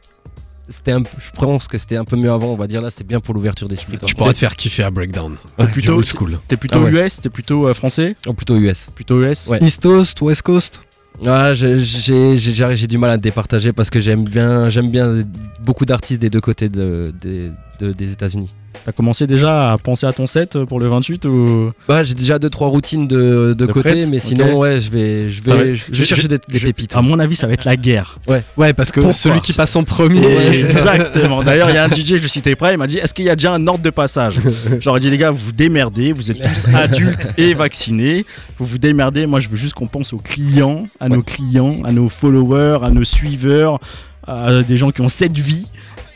[0.69, 2.49] c'était un, je pense que c'était un peu mieux avant.
[2.49, 3.97] On va dire là, c'est bien pour l'ouverture d'esprit.
[4.05, 5.37] Tu pourras te faire kiffer à Breakdown.
[5.59, 6.39] T'es plutôt, old school.
[6.49, 7.07] T'es plutôt Ah ouais.
[7.07, 8.89] US, t'es plutôt euh, français Oh, plutôt US.
[8.95, 9.59] Plutôt US Ouais.
[9.63, 10.83] East Coast, West Coast
[11.27, 15.25] Ah, j'ai- du mal à départager parce que j'aime bien, j'aime bien
[15.61, 17.51] beaucoup d'artistes des deux côtés de, des-
[17.81, 18.55] de- des États-Unis.
[18.85, 21.73] T'as commencé déjà à penser à ton set pour le 28 ou?
[21.89, 24.91] Bah, j'ai déjà deux trois routines de, de De côté, prête mais sinon ouais, je
[24.91, 26.95] vais, je va- je chercher des, des je- pépites.
[26.95, 28.19] À mon avis, ça va être la guerre.
[28.29, 28.43] Ouais.
[28.57, 30.21] Ouais, parce que Pourquoi celui qui passe en premier.
[30.21, 31.43] Ouais, exactement.
[31.43, 33.25] D'ailleurs, il y a un DJ, je le citais près, il m'a dit Est-ce qu'il
[33.25, 34.37] y a déjà un ordre de passage?
[34.81, 38.25] J'aurais dit Les gars, vous vous démerdez, vous êtes tous adultes et vaccinés.
[38.59, 39.27] Vous vous démerdez.
[39.27, 42.91] Moi, je veux juste qu'on pense aux clients, à nos clients, à nos followers, à
[42.91, 43.81] nos suiveurs,
[44.27, 45.67] à des gens qui ont cette vie.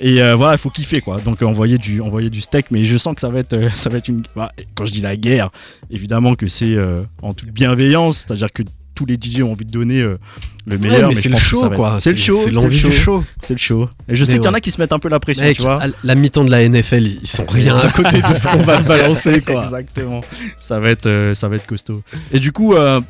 [0.02, 1.20] Et euh, voilà, il faut kiffer quoi.
[1.20, 3.70] Donc euh, envoyer du, envoyer du steak, mais je sens que ça va être, euh,
[3.74, 4.22] ça va être une.
[4.36, 5.50] bah, quand je dis la guerre,
[5.90, 6.76] évidemment que c'est
[7.22, 8.62] en toute bienveillance, c'est-à-dire que
[8.94, 10.18] tous les DJ ont envie de donner euh,
[10.66, 11.08] le Ouais, meilleur.
[11.08, 11.98] mais c'est le show, quoi.
[12.00, 12.38] C'est le show.
[12.44, 13.24] C'est l'envie le du show.
[13.40, 13.88] C'est le show.
[14.08, 15.56] Et je sais qu'il y en a qui se mettent un peu la pression, Mec,
[15.56, 15.80] tu vois.
[16.04, 19.40] la mi-temps de la NFL, ils sont rien à côté de ce qu'on va balancer,
[19.40, 19.64] quoi.
[19.64, 20.20] Exactement.
[20.60, 22.02] Ça va être, euh, ça va être costaud.
[22.32, 23.00] Et du coup, euh,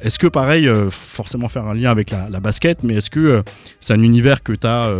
[0.00, 3.42] est-ce que pareil, forcément faire un lien avec la, la basket, mais est-ce que
[3.80, 4.90] c'est un univers que tu as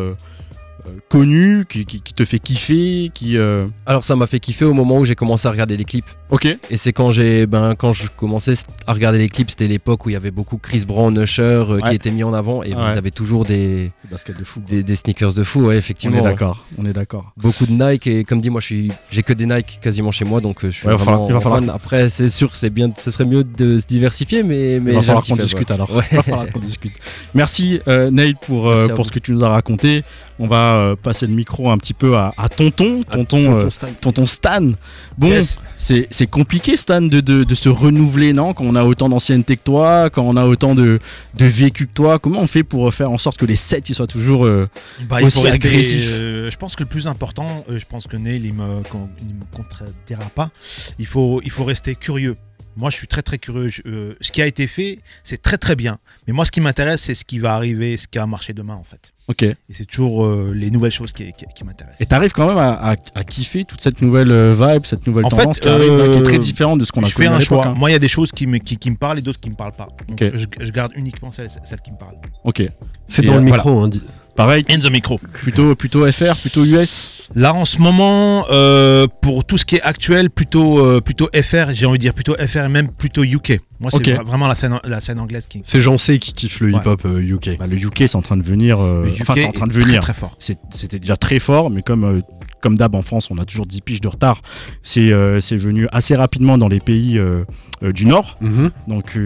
[1.09, 4.75] connu, qui, qui- qui te fait kiffer, qui euh, Alors ça m'a fait kiffer au
[4.75, 6.07] moment où j'ai commencé à regarder les clips.
[6.31, 6.47] Ok.
[6.71, 8.55] Et c'est quand j'ai, ben quand je commençais
[8.87, 11.77] à regarder les clips, c'était l'époque où il y avait beaucoup Chris Brown, Usher euh,
[11.81, 11.91] Ouais.
[11.91, 12.83] qui étaient mis en avant et Ouais.
[12.93, 14.61] ils avaient toujours des basket de fou.
[14.67, 16.17] des, des sneakers de fou, ouais, On effectivement.
[16.17, 16.25] est ouais.
[16.31, 16.65] d'accord.
[16.79, 17.33] On est d'accord.
[17.37, 20.25] Beaucoup de Nike et comme dit moi je suis j'ai que des Nike quasiment chez
[20.25, 21.71] moi donc euh, je suis Ouais, il va vraiment falloir- il va falloir- fan.
[21.71, 25.03] après c'est sûr c'est bien ce serait mieux de se diversifier mais mais Il va
[25.03, 25.75] falloir qu'on discute ouais.
[25.75, 25.95] alors.
[25.95, 26.05] Ouais.
[26.11, 26.93] Il va falloir qu'on discute.
[27.35, 29.09] Merci euh, Neil pour, euh, Merci pour vous.
[29.09, 30.03] ce que tu nous as raconté.
[30.39, 33.71] On va euh, passer le micro un petit peu à, à Tonton, Tonton, Tonton euh,
[33.71, 33.89] Stan.
[34.01, 34.71] Tonton Stan.
[35.19, 35.59] Bon, Yes.
[35.77, 39.63] c'est compliqué Stan de, de, de se renouveler, non Quand on a autant d'ancienneté que
[39.63, 40.99] toi, quand on a autant de,
[41.35, 43.95] de vécu que toi, comment on fait pour faire en sorte que les sets ils
[43.95, 44.69] soient toujours euh,
[45.09, 48.17] Bah, aussi rester, agressifs euh, je pense que le plus important, euh, je pense que
[48.17, 50.51] Neil il me, con- il me contredira pas.
[50.99, 52.37] Il faut, il faut rester curieux.
[52.77, 53.69] Moi, je suis très très curieux.
[53.69, 55.99] Je- euh, ce qui a été fait, c'est très très bien.
[56.27, 58.75] Mais moi, ce qui m'intéresse, c'est ce qui va arriver, ce qui va marcher demain,
[58.75, 59.13] en fait.
[59.29, 59.43] Ok.
[59.43, 62.01] Et c'est toujours euh, les nouvelles choses qui, qui, qui m'intéressent.
[62.01, 65.25] Et t'arrives quand même à, à- à kiffer toute cette nouvelle euh, vibe, cette nouvelle
[65.25, 67.15] En tendance fait, qui arrive, là, qui est très différente de ce qu'on a je
[67.15, 67.67] connu fais un choix.
[67.67, 67.75] hein.
[67.77, 69.51] Moi, il y a des choses qui me, qui, qui me parlent et d'autres qui
[69.51, 69.89] me parlent pas.
[70.09, 70.31] Donc, Ok.
[70.37, 72.17] je, je garde uniquement celles, celles qui me parlent.
[72.45, 72.63] Ok.
[73.09, 73.57] C'est dans euh, le voilà.
[73.65, 74.03] micro, hein, dit-
[74.37, 75.19] Pareil, In the micro.
[75.19, 77.29] plutôt, plutôt FR, plutôt US.
[77.35, 81.73] Là, en ce moment, euh, pour tout ce qui est actuel, plutôt, euh, plutôt FR,
[81.73, 83.61] j'ai envie de dire plutôt FR et même plutôt UK.
[83.81, 85.61] Moi, c'est vra- vraiment la scène, la scène anglaise qui.
[85.65, 86.79] C'est Jean C qui kiffe le Ouais.
[86.81, 87.59] hip-hop euh, UK.
[87.59, 88.79] Bah, le UK c'est en train de venir.
[88.81, 90.01] euh, enfin, c'est en train de très, venir.
[90.03, 90.37] très fort.
[90.39, 92.21] C'était déjà très fort, mais comme, euh,
[92.67, 94.43] comme d'hab en France, on a toujours 10 piges de retard.
[94.83, 97.45] C'est euh, c'est venu assez rapidement dans les pays euh,
[97.85, 98.35] euh, du Nord.
[98.41, 98.71] Mhm.
[98.89, 99.17] Donc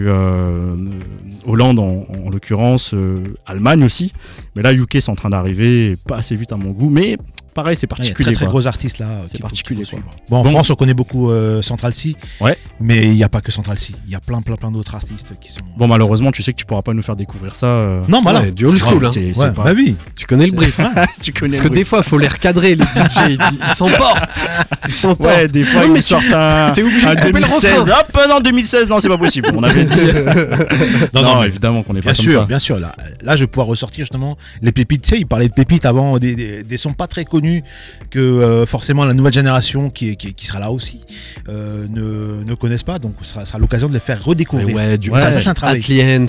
[1.47, 2.93] Hollande en, en l'occurrence,
[3.47, 4.11] Allemagne aussi.
[4.55, 6.91] Mais là, UK c'est en train d'arriver, pas assez vite à mon goût.
[6.91, 7.17] Mais
[7.53, 8.25] pareil, c'est Il y a particulier.
[8.31, 9.07] très très gros artistes là.
[9.31, 9.99] C'est particulier, quoi.
[10.29, 10.51] Bon, en Bon.
[10.51, 12.15] France, on connaît beaucoup euh, Central C.
[12.39, 12.57] Ouais.
[12.79, 13.93] Mais il n'y a pas que Central C.
[14.05, 15.61] Il y a plein plein plein d'autres artistes qui sont.
[15.77, 17.67] Bon, malheureusement, tu sais que tu pourras pas nous faire découvrir ça.
[17.67, 18.41] euh, non, voilà.
[18.41, 19.11] Ouais, du old grave, hein.
[19.15, 19.95] Ouais, pas- bah oui.
[20.15, 20.79] Tu connais le brief.
[20.79, 20.91] hein
[21.21, 23.37] tu connais Parce que des fois, faut les recadrer, les DJ.
[23.37, 24.39] Ils, s'emportent.
[24.87, 25.29] Ils s'emportent.
[25.29, 27.79] Ouais, des fois, ils sortent un, t'es obligé de couper le 2016.
[27.79, 27.99] refrain.
[28.01, 29.49] Hop, non, 2016, non, c'est pas possible.
[29.55, 29.95] On avait dit.
[31.13, 32.45] Non, non, évidemment qu'on est Bien pas comme sûr, ça.
[32.45, 32.79] bien sûr.
[32.79, 32.91] Là,
[33.21, 35.01] là, je vais pouvoir ressortir justement les pépites.
[35.03, 37.40] Tu sais, il parlait de pépites avant, des, des, des sons pas très connus
[38.09, 41.01] que euh, forcément la nouvelle génération qui, qui, qui sera là aussi
[41.49, 42.99] euh, ne, ne connaissent pas.
[42.99, 44.75] Donc, ce sera, l'occasion de les faire Mais redécouvrir.
[44.75, 45.77] ouais, du ça, ça, c'est un travail.
[45.79, 46.25] Atliens.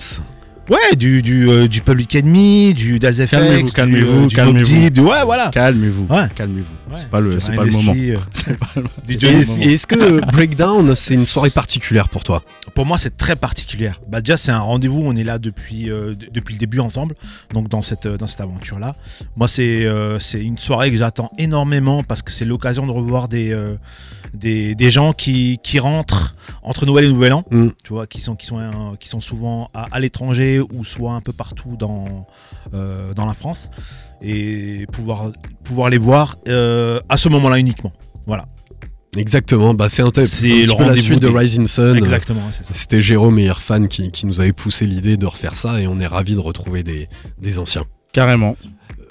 [0.70, 4.64] Ouais, du, du, euh, du Public Enemy, du Daz FX, Calmez-vous, du, calmez-vous, euh, calmez-vous.
[4.80, 5.50] Deep, du- ouais, voilà.
[5.52, 6.28] Calmez-vous, Ouais.
[6.34, 6.74] calmez-vous.
[6.92, 6.98] Ouais.
[7.00, 7.92] C'est pas le, c'est pas le moment.
[7.92, 9.62] pas le-.
[9.64, 12.42] Et est-ce que Breakdown, c'est une soirée particulière pour toi?
[12.74, 14.00] Pour moi, c'est très particulière.
[14.08, 15.02] Bah, déjà, c'est un rendez-vous.
[15.04, 17.14] On est là depuis, euh, depuis le début ensemble,
[17.52, 18.94] donc dans cette, euh, dans cette aventure-là.
[19.36, 23.28] Moi, c'est euh, c'est une soirée que j'attends énormément parce que c'est l'occasion de revoir
[23.28, 23.74] des, euh,
[24.34, 27.68] des, des gens qui, qui rentrent entre Noël et Nouvel An, Mm.
[27.84, 31.12] tu vois, qui sont, qui sont, euh, qui sont souvent à, à l'étranger ou soit
[31.12, 32.26] un peu partout dans,
[32.74, 33.70] euh, dans la France
[34.22, 35.32] et pouvoir,
[35.64, 37.92] pouvoir les voir euh, à ce moment-là uniquement.
[38.26, 38.46] Voilà.
[39.16, 41.96] Exactement, bah c'est un, C'est peu la suite de Rising Sun.
[41.98, 42.72] Exactement, c'est ça.
[42.72, 45.98] C'était Jérôme et Irfan qui, qui nous avaient poussé l'idée de refaire ça et on
[45.98, 47.08] est ravis de retrouver des,
[47.38, 47.84] des anciens.
[48.14, 48.56] Carrément.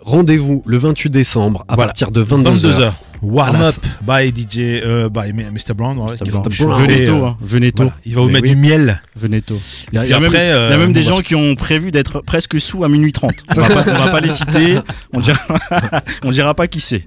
[0.01, 1.89] Rendez-vous le 28 décembre à Voilà.
[1.89, 2.55] partir de 22h.
[2.57, 2.91] 22h.
[3.23, 5.73] Up by DJ, euh, by Mr.
[5.75, 5.97] Brown.
[5.99, 6.81] ouais, qui- Brown.
[6.81, 7.83] Venez euh, tôt, hein, venez tôt.
[7.83, 7.97] voilà.
[8.05, 8.55] Il va vous mettre oui.
[8.55, 9.01] du miel.
[9.15, 9.59] Venez tôt.
[9.91, 10.93] Il y a, Et il y a puis même, après, il y a euh, même
[10.93, 13.31] des va gens qui ont prévu d'être presque sous à minuit 30.
[13.57, 14.77] On va pas, on va pas les citer,
[15.13, 15.37] on dira,
[16.23, 17.03] on dira pas qui c'est.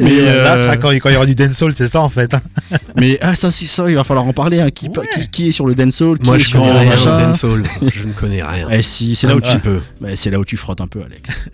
[0.00, 2.34] Mais là, euh, sera quand, quand il y aura du dancehall, c'est ça en fait.
[2.34, 2.40] hein.
[2.96, 4.60] mais ah, ça, c'est ça, il va falloir en parler.
[4.60, 4.70] hein.
[4.70, 5.06] Qui, Ouais.
[5.14, 7.62] qui, qui est sur le dancehall Moi je sur connais rien au dancehall,
[7.94, 8.66] je ne connais rien.
[8.70, 9.80] Eh si, c'est là où tu, peu.
[10.00, 11.44] bah, c'est là où tu frottes un peu, Alex.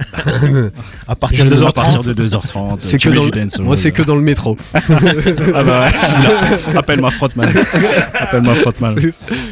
[1.06, 1.72] À partir de à 2h30.
[1.72, 2.76] partir de 2h30.
[2.80, 3.66] C'est que dans du le- dancehall.
[3.66, 4.56] Moi c'est que dans le métro.
[5.54, 6.76] Ah bah ouais.
[6.76, 7.48] Appelle-moi Frottman.
[8.18, 8.94] Appelle-moi Frottman.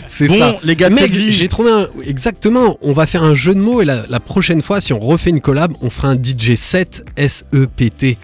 [0.06, 0.54] C'est- Bon, ça.
[0.64, 1.86] les gars Mec, j'ai trouvé un...
[2.04, 5.00] Exactement, on va faire un jeu de mots et la, la prochaine fois, si on
[5.00, 8.16] refait une collab, on fera un DJ set SEPT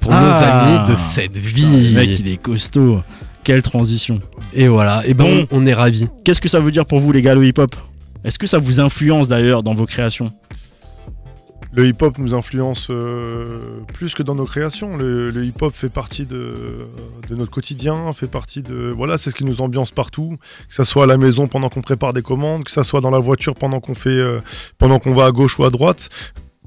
[0.00, 0.20] pour Ah.
[0.20, 1.92] nos amis de cette vie.
[1.92, 3.02] Le mec, il est costaud.
[3.42, 4.18] Quelle transition.
[4.54, 5.46] Et voilà, et ben Bon.
[5.50, 6.08] on, on est ravis.
[6.24, 7.74] Qu'est-ce que ça veut dire pour vous, les gars, le hip-hop?
[8.24, 10.30] Est-ce que ça vous influence d'ailleurs dans vos créations?
[11.76, 14.96] Le hip-hop nous influence euh, plus que dans nos créations.
[14.96, 16.54] Le, le hip-hop fait partie de,
[17.28, 18.92] de notre quotidien, fait partie de...
[18.94, 20.36] Voilà, c'est ce qui nous ambiance partout.
[20.68, 23.10] Que ça soit à la maison pendant qu'on prépare des commandes, que ça soit dans
[23.10, 24.40] la voiture pendant qu'on fait, euh,
[24.78, 26.10] pendant qu'on va à gauche ou à droite,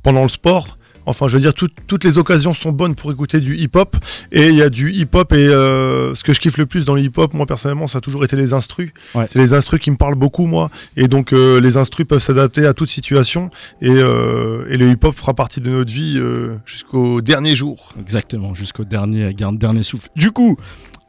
[0.03, 0.76] pendant le sport.
[1.07, 3.95] Enfin, je veux dire, tout- toutes les occasions sont bonnes pour écouter du hip-hop.
[4.31, 5.31] Et il y a du hip-hop.
[5.33, 8.01] Et euh, ce que je kiffe le plus dans le hip-hop, moi personnellement, ça a
[8.01, 8.91] toujours été les instrus.
[9.15, 9.25] Ouais.
[9.25, 10.69] C'est les instrus qui me parlent beaucoup, moi.
[10.95, 13.49] Et donc, euh, les instrus peuvent s'adapter à toute situation.
[13.81, 16.21] Et, euh, et le hip-hop fera partie de notre vie
[16.65, 17.93] jusqu'au dernier jour.
[17.99, 20.09] Exactement, jusqu'au dernier, dernier souffle.
[20.15, 20.57] Du coup,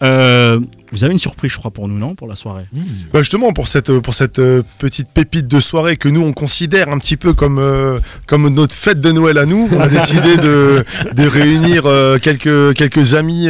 [0.03, 0.61] euh,
[0.93, 2.15] vous avez une surprise, je crois, pour nous, non?
[2.15, 2.65] Pour la soirée.
[3.13, 6.89] Bah justement, pour cette, pour cette euh, petite pépite de soirée que nous, on considère
[6.89, 10.37] un petit peu comme, euh, comme notre fête de Noël à nous, on a décidé
[10.39, 10.83] de,
[11.15, 13.49] de réunir euh, quelques, quelques, amis,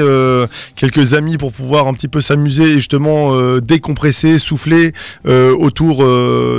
[0.74, 4.92] quelques amis pour pouvoir un petit peu s'amuser et justement décompresser, souffler
[5.24, 6.04] autour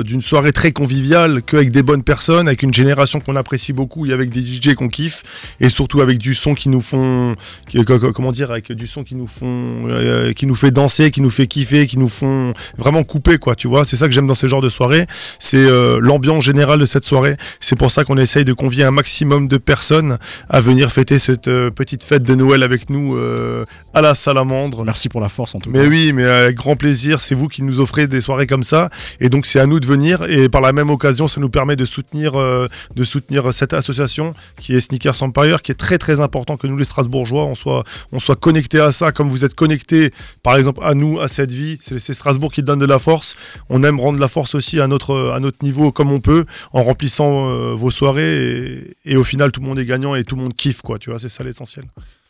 [0.04, 4.14] d'une soirée très conviviale, qu'avec des bonnes personnes, avec une génération qu'on apprécie beaucoup et
[4.14, 7.36] avec des DJ qu'on kiffe, et surtout avec du son qui nous font,
[7.68, 7.84] qui-
[8.14, 11.30] comment dire, avec du son qui nous font, euh, qui nous fait danser, qui nous
[11.30, 13.55] fait kiffer, qui nous font vraiment couper, quoi.
[13.55, 15.05] Tu vois, c'est ça que j'aime dans ce genre de soirée.
[15.39, 17.38] C'est euh, l'ambiance générale de cette soirée.
[17.59, 20.17] C'est pour ça qu'on essaye de convier un maximum de personnes
[20.49, 23.17] à venir fêter cette euh, petite fête de Noël avec nous
[23.93, 24.84] à la salamandre.
[24.84, 25.88] Merci pour la force, en tout Mais cas.
[25.88, 27.19] oui, mais avec grand plaisir.
[27.19, 29.86] C'est vous qui nous offrez des soirées comme ça, et donc c'est à nous de
[29.86, 30.23] venir.
[30.23, 34.75] Et par la même occasion, ça nous permet de soutenir, de soutenir cette association qui
[34.75, 38.19] est Sneakers Empire, qui est très très important que nous les Strasbourgeois, on soit, on
[38.19, 39.68] soit connectés à ça, comme vous êtes connectés,
[40.43, 41.78] par exemple à nous, à cette vie.
[41.82, 43.36] C'est Strasbourg qui donne de la force.
[43.70, 46.84] On aime rendre la force aussi à notre, à notre niveau comme on peut, en
[46.84, 48.88] remplissant euh, vos soirées.
[49.05, 50.99] Et, et au final, tout le monde est gagnant et tout le monde kiffe, quoi.
[50.99, 51.86] Tu vois, c'est ça l'essentiel.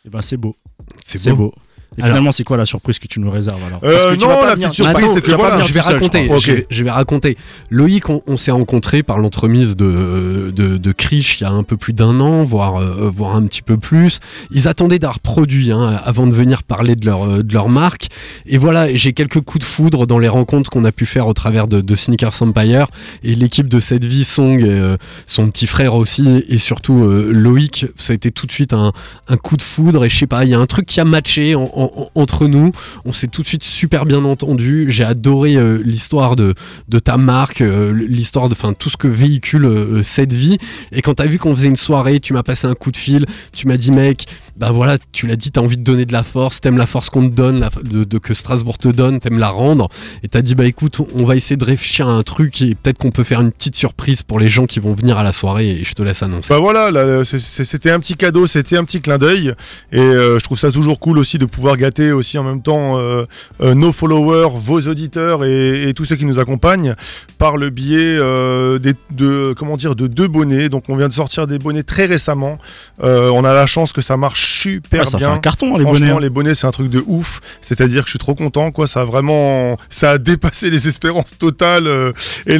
[0.06, 0.56] Eh ben, c'est beau.
[1.04, 1.36] C'est C'est beau.
[1.36, 1.54] beau.
[1.98, 4.14] Et Alors- finalement, c'est quoi la surprise que tu nous réserves alors Euh, Parce que
[4.14, 6.30] tu non, vas pas la venir- petite surprise, c'est que voilà, je vais seul, raconter.
[6.38, 7.36] Je, vais, je vais raconter.
[7.70, 11.64] Loïc, on, on s'est rencontré par l'entremise de, de, de Krish il y a un
[11.64, 14.20] peu plus d'un an, voire, euh, voire un petit peu plus.
[14.52, 18.06] Ils attendaient d'un produit hein, avant de venir parler de leur, euh, de leur marque.
[18.46, 21.32] Et voilà, j'ai quelques coups de foudre dans les rencontres qu'on a pu faire au
[21.34, 22.86] travers de, de Sneakers Empire.
[23.24, 27.30] Et l'équipe de cette vie, Song, et, euh, son petit frère aussi, et surtout euh,
[27.32, 28.92] Loïc, ça a été tout de suite un,
[29.28, 30.04] un coup de foudre.
[30.04, 32.46] Et je sais pas, il y a un truc qui a matché en- en- entre
[32.46, 32.72] nous.
[33.04, 34.86] On s'est tout de suite super bien entendu.
[34.88, 36.54] J'ai adoré euh, l'histoire de,
[37.02, 40.58] ta marque, euh, l'histoire de enfin tout ce que véhicule euh, cette vie.
[40.92, 43.26] Et quand t'as vu qu'on faisait une soirée, tu m'as passé un coup de fil,
[43.52, 44.26] tu m'as dit mec,
[44.60, 47.08] bah voilà, tu l'as dit, t'as envie de donner de la force, t'aimes la force
[47.08, 49.88] qu'on te donne, de, que Strasbourg te donne, t'aimes la rendre.
[50.22, 52.98] Et t'as dit bah écoute, on va essayer de réfléchir à un truc et peut-être
[52.98, 55.70] qu'on peut faire une petite surprise pour les gens qui vont venir à la soirée.
[55.70, 56.50] Et je te laisse annoncer.
[56.50, 59.54] Bah voilà, c'était un petit cadeau, c'était un petit clin d'œil.
[59.92, 62.98] Et euh, je trouve ça toujours cool aussi de pouvoir gâter aussi en même temps
[62.98, 63.24] euh,
[63.62, 66.94] euh, nos followers, vos auditeurs et, tous ceux qui nous accompagnent
[67.38, 70.68] par le biais de comment dire de deux bonnets.
[70.68, 72.58] Donc on vient de sortir des bonnets très récemment.
[73.02, 75.28] On a la chance que ça marche super Ah, ça bien.
[75.28, 76.20] fait un carton, les Franchement, bonnets, hein.
[76.20, 77.40] les bonnets c'est un truc de ouf.
[77.60, 78.86] C'est-à-dire que je suis trop content quoi.
[78.86, 81.86] Ça a vraiment ça a dépassé les espérances totales.
[81.86, 82.12] euh,
[82.46, 82.56] et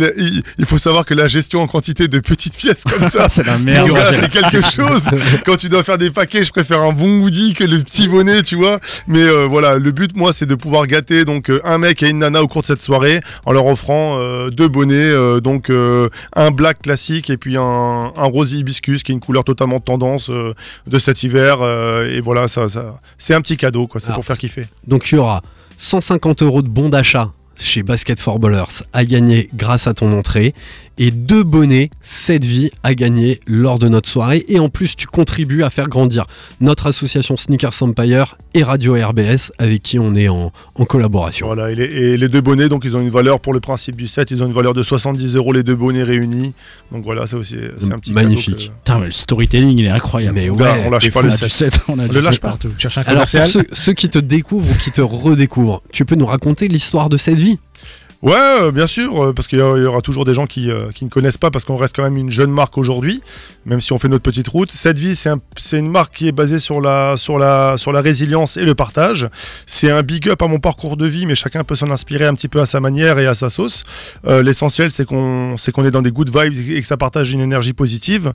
[0.58, 3.58] il, faut savoir que la gestion en quantité de petites pièces comme ça, C'est la
[3.58, 3.90] merde.
[4.12, 5.08] c'est quelque chose.
[5.44, 8.42] Quand tu dois faire des paquets, je préfère un bon hoodie que le petit bonnet,
[8.42, 8.78] tu vois.
[9.06, 12.08] Mais euh, voilà, le but, moi, c'est de pouvoir gâter donc euh, un mec et
[12.08, 15.70] une nana au cours de cette soirée en leur offrant euh, deux bonnets, euh, donc
[16.36, 17.62] un black classique et puis un,
[18.16, 21.58] un rose hibiscus qui est une couleur totalement tendance de cet hiver.
[21.70, 24.00] Euh, et voilà, ça, ça c'est un petit cadeau, quoi.
[24.00, 24.66] C'est pour faire kiffer.
[24.86, 25.42] Donc il y aura
[25.76, 27.30] 150 euros de bons d'achat
[27.60, 30.54] chez Basket for Ballers à gagner grâce à ton entrée
[30.98, 35.06] et deux bonnets, 7 vies à gagner lors de notre soirée et en plus tu
[35.06, 36.26] contribues à faire grandir
[36.60, 41.46] notre association Sneakers Empire et Radio RBS avec qui on est en, en collaboration.
[41.46, 43.96] Voilà, et les, et les deux bonnets, donc ils ont une valeur pour le principe
[43.96, 46.52] du set, ils ont une valeur de 70 euros les deux bonnets réunis.
[46.92, 48.56] Donc voilà, ça aussi, c'est un petit Magnifique.
[48.56, 50.34] que- Putain, mais le storytelling, il est incroyable.
[50.38, 50.82] Mais ouais.
[50.86, 51.48] on lâche pas le set.
[51.48, 52.48] set, on a On le lâche pas.
[52.50, 52.68] partout.
[52.76, 56.14] Cherche un Alors pour ceux, ceux qui te découvrent ou qui te redécouvrent, tu peux
[56.16, 57.58] nous raconter l'histoire de cette vie Wie
[58.22, 61.06] Ouais, euh, bien sûr, euh, parce qu'il y, aura toujours des gens qui, euh, qui
[61.06, 63.22] ne connaissent pas, parce qu'on reste quand même une jeune marque aujourd'hui,
[63.64, 64.70] même si on fait notre petite route.
[64.70, 67.92] Cette vie, c'est un- c'est une marque qui est basée sur la, sur, la, sur
[67.92, 69.26] la résilience et le partage.
[69.66, 72.34] C'est un big up à mon parcours de vie, mais chacun peut s'en inspirer un
[72.34, 73.84] petit peu à sa manière et à sa sauce.
[74.26, 77.72] L'essentiel, c'est qu'on qu'on est dans des good vibes et que ça partage une énergie
[77.72, 78.32] positive.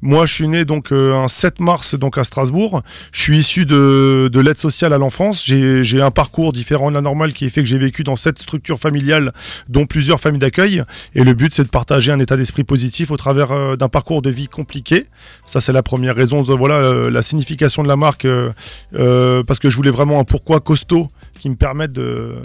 [0.00, 2.80] Moi, je suis né donc un 7 mars donc à Strasbourg.
[3.12, 5.44] Je suis issu de, de l'aide sociale à l'enfance.
[5.44, 8.14] J'ai j'ai un parcours différent de la normale qui est fait que j'ai vécu dans
[8.16, 9.25] cette structure familiale,
[9.68, 10.82] dont plusieurs familles d'accueil.
[11.14, 14.22] Et le but, c'est de partager un état d'esprit positif au travers euh, d'un parcours
[14.22, 15.06] de vie compliqué.
[15.46, 16.42] Ça, c'est la première raison.
[16.42, 18.50] de- Voilà euh, la signification de la marque, euh,
[18.94, 21.08] euh, parce que je voulais vraiment un pourquoi costaud
[21.40, 22.38] qui me permette de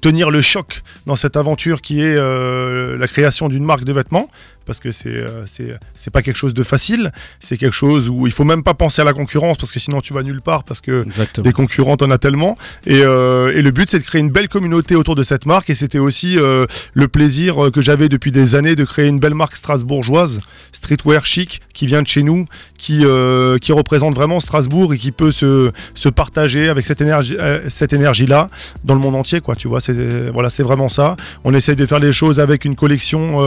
[0.00, 4.28] tenir le choc dans cette aventure qui est euh, la création d'une marque de vêtements
[4.66, 7.12] parce que c'est euh, c'est c'est pas quelque chose de facile.
[7.40, 10.00] C'est quelque chose où il faut même pas penser à la concurrence parce que sinon
[10.00, 11.44] tu vas nulle part parce que Exactement.
[11.44, 12.56] des concurrents t'en as tellement.
[12.86, 15.70] Et, euh, et le but c'est de créer une belle communauté autour de cette marque.
[15.70, 19.34] Et c'était aussi euh, le plaisir que j'avais depuis des années de créer une belle
[19.34, 20.40] marque strasbourgeoise
[20.72, 22.44] streetwear chic qui vient de chez nous
[22.78, 27.36] qui euh, qui représente vraiment Strasbourg et qui peut se se partager avec cette énergie
[27.68, 28.48] cette énergie là
[28.84, 29.56] dans le monde entier quoi.
[29.56, 31.16] Tu vois c'est voilà c'est vraiment ça.
[31.44, 33.40] On essaye de faire les choses avec une collection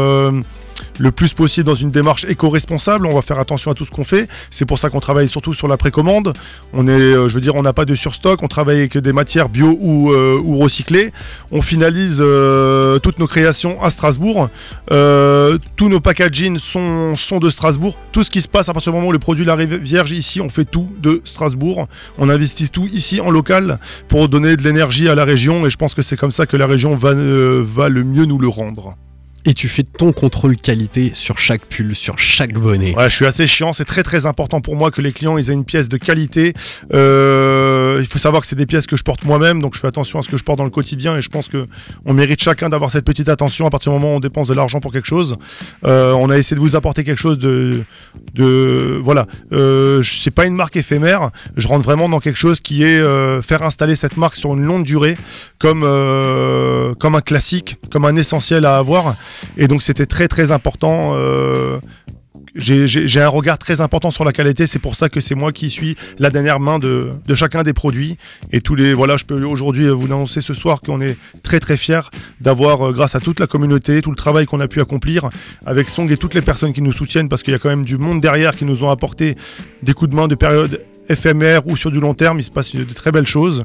[1.00, 3.06] le plus possible dans une démarche éco-responsable.
[3.06, 4.28] On va faire attention à tout ce qu'on fait.
[4.50, 6.34] C'est pour ça qu'on travaille surtout sur la précommande.
[6.74, 8.44] On euh, n'a pas de surstock.
[8.44, 11.12] On travaille avec des matières bio ou, euh, recyclées.
[11.52, 14.50] On finalise euh, toutes nos créations à Strasbourg.
[14.88, 17.98] Tous nos packaging sont, de Strasbourg.
[18.12, 20.42] Tout ce qui se passe à partir du moment où le produit arrive vierge ici,
[20.42, 21.88] on fait tout de Strasbourg.
[22.18, 25.66] On investit tout ici en local pour donner de l'énergie à la région.
[25.66, 28.48] Et je pense que c'est comme ça que la région va le mieux nous le
[28.48, 28.96] rendre.
[29.46, 32.96] Et tu fais ton contrôle qualité sur chaque pull, sur chaque bonnet.
[32.96, 33.74] Ouais, je suis assez chiant.
[33.74, 36.54] C'est très très important pour moi que les clients aient une pièce de qualité.
[36.94, 39.88] Euh, il faut savoir que c'est des pièces que je porte moi-même, donc je fais
[39.88, 41.68] attention à ce que je porte dans le quotidien et je pense que
[42.06, 44.54] on mérite chacun d'avoir cette petite attention à partir du moment où on dépense de
[44.54, 45.38] l'argent pour quelque chose.
[45.86, 47.84] Euh, on a essayé de vous apporter quelque chose de,
[48.34, 49.26] de voilà.
[49.52, 51.32] Euh, c'est pas une marque éphémère.
[51.56, 54.64] Je rentre vraiment dans quelque chose qui est euh, faire installer cette marque sur une
[54.64, 55.18] longue durée,
[55.60, 59.16] comme euh, comme un classique, comme un essentiel à avoir.
[59.58, 61.16] Et donc c'était très très important.
[62.56, 64.66] J'ai- un regard très important sur la qualité.
[64.68, 67.74] C'est pour ça que c'est moi qui suis la dernière main de, de chacun des
[67.74, 68.18] produits.
[68.52, 71.78] Et tous les voilà, je peux aujourd'hui vous annoncer ce soir qu'on est très très
[71.78, 72.02] fiers
[72.42, 75.30] d'avoir, euh, grâce à toute la communauté, tout le travail qu'on a pu accomplir
[75.66, 77.86] avec Song et toutes les personnes qui nous soutiennent, parce qu'il y a quand même
[77.86, 79.36] du monde derrière qui nous ont apporté
[79.84, 82.40] des coups de main de période éphémère ou sur du long terme.
[82.40, 83.64] Il se passe de très belles choses.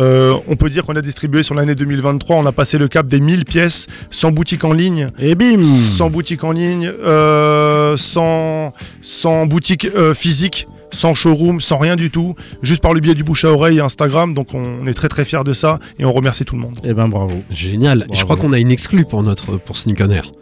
[0.00, 3.06] Euh, on peut dire qu'on a distribué sur l'année 2023, on a passé le cap
[3.06, 5.10] des 1000 pièces, sans boutique en ligne.
[5.18, 11.78] Et bim Sans boutique en ligne, euh, sans, sans boutique euh, physique, sans showroom, sans
[11.78, 14.34] rien du tout, juste par le biais du bouche à oreille et Instagram.
[14.34, 16.78] Donc on est très très fiers de ça et on remercie tout le monde.
[16.84, 17.34] Eh ben bravo.
[17.50, 18.06] Génial.
[18.12, 20.32] Et je crois qu'on a une exclue pour notre pour Sneak On Air.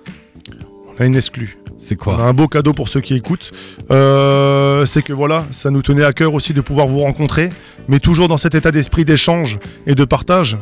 [0.98, 1.58] On a une exclue.
[1.78, 3.52] C'est On a quoi un beau cadeau pour ceux qui écoutent.
[3.90, 7.50] Euh, c'est que voilà, ça nous tenait à cœur aussi de pouvoir vous rencontrer,
[7.88, 10.56] mais toujours dans cet état d'esprit d'échange et de partage.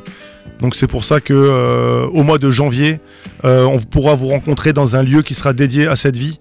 [0.61, 2.99] Donc c'est pour ça que euh, au mois de janvier,
[3.45, 6.39] euh, on pourra vous rencontrer dans un lieu qui sera dédié à cette vie.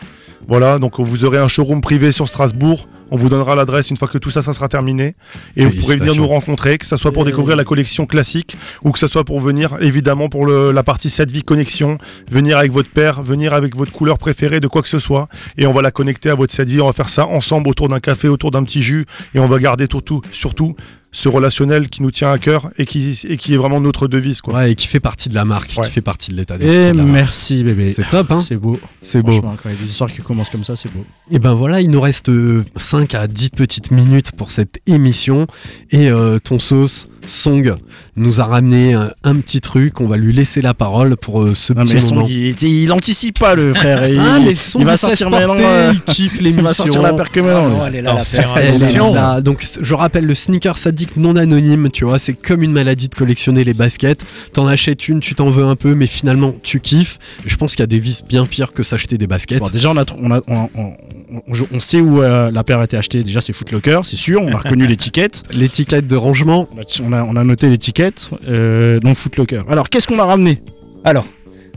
[0.47, 2.87] Voilà, donc vous aurez un showroom privé sur Strasbourg.
[3.13, 5.13] On vous donnera l'adresse une fois que tout ça, ça sera terminé.
[5.55, 8.91] Et vous pourrez venir nous rencontrer, que ce soit pour découvrir la collection classique ou
[8.91, 11.99] que ce soit pour venir évidemment pour le- la partie 7 vie connexion,
[12.31, 15.27] venir avec votre père, venir avec votre couleur préférée de quoi que ce soit.
[15.59, 16.81] Et on va la connecter à votre 7 vie.
[16.81, 19.05] On va faire ça ensemble autour d'un café, autour d'un petit jus.
[19.35, 20.75] Et on va garder surtout, surtout
[21.15, 24.41] ce relationnel qui nous tient à cœur et qui, et qui est vraiment notre devise.
[24.41, 24.55] Quoi.
[24.55, 26.91] Ouais, et qui fait partie de la marque, qui fait partie de l'état Et d'esprit.
[26.91, 27.07] de marque.
[27.09, 27.93] merci bébé.
[27.93, 28.79] C'est top, hein C'est beau.
[29.03, 29.33] C'est beau.
[29.33, 31.05] Franchement, Quand il y a des histoires qui commencent comme ça, c'est beau.
[31.29, 32.31] Et ben voilà, il nous reste
[32.77, 35.47] 5 à 10 petites minutes pour cette émission.
[35.91, 37.75] Et euh, ton sauce, Song,
[38.15, 40.01] nous a ramené un, un petit truc.
[40.01, 42.21] On va lui laisser la parole pour euh, ce Non, petit mais moment.
[42.25, 44.07] Song, il, il anticipe pas le frère.
[44.09, 45.55] Il, Ah, mais Song, il va il se laisse sortir maintenant.
[45.57, 47.01] euh, il kiffe Il va sortir l'émission.
[47.01, 47.79] la paire que maintenant.
[47.81, 48.61] Oh, elle est là, la.
[48.61, 49.13] Elle est attention.
[49.13, 49.41] là.
[49.41, 53.15] Donc je rappelle le sneaker sadique non anonyme, tu vois, c'est comme une maladie de
[53.15, 54.23] collectionner les baskets.
[54.53, 57.19] T'en achètes une, tu t'en veux un peu, mais finalement tu kiffes.
[57.45, 59.59] Je pense qu'il y a des vices bien pires que s'acheter des baskets.
[59.59, 60.93] Bon, déjà, on, a, on, a- on, on-
[61.35, 63.23] on- on sait où euh, la paire a été achetée.
[63.23, 64.41] Déjà, c'est Footlocker, c'est sûr.
[64.41, 65.43] On a reconnu l'étiquette.
[65.51, 66.67] L'étiquette de rangement.
[67.03, 68.29] On a, on a- on a noté l'étiquette.
[68.47, 69.63] Euh, donc Footlocker.
[69.69, 70.61] Alors, qu'est-ce qu'on a ramené?
[71.03, 71.25] Alors,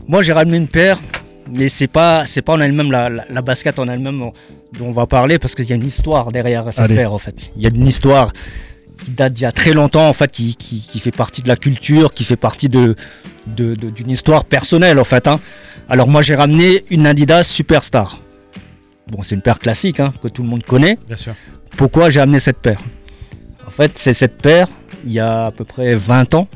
[0.07, 0.99] moi j'ai ramené une paire,
[1.51, 4.33] mais c'est pas c'est pas en elle-même la, la, la basket en elle-même dont
[4.81, 6.95] on va parler parce qu'il y a une histoire derrière cette Allez.
[6.95, 7.51] paire en fait.
[7.57, 8.31] Il y a une histoire
[9.03, 11.47] qui date d'il y a très longtemps en fait, qui, qui, qui fait partie de
[11.47, 12.95] la culture, qui fait partie de
[13.47, 15.27] de- de- d'une histoire personnelle en fait.
[15.27, 15.39] hein.
[15.89, 18.19] Alors moi j'ai ramené une Adidas Superstar.
[19.11, 20.97] Bon c'est une paire classique hein, que tout le monde connaît.
[21.07, 21.33] Bien sûr.
[21.77, 22.79] Pourquoi j'ai amené cette paire?
[23.67, 24.67] En fait, c'est cette paire,
[25.07, 26.47] il y a à peu près 20 ans,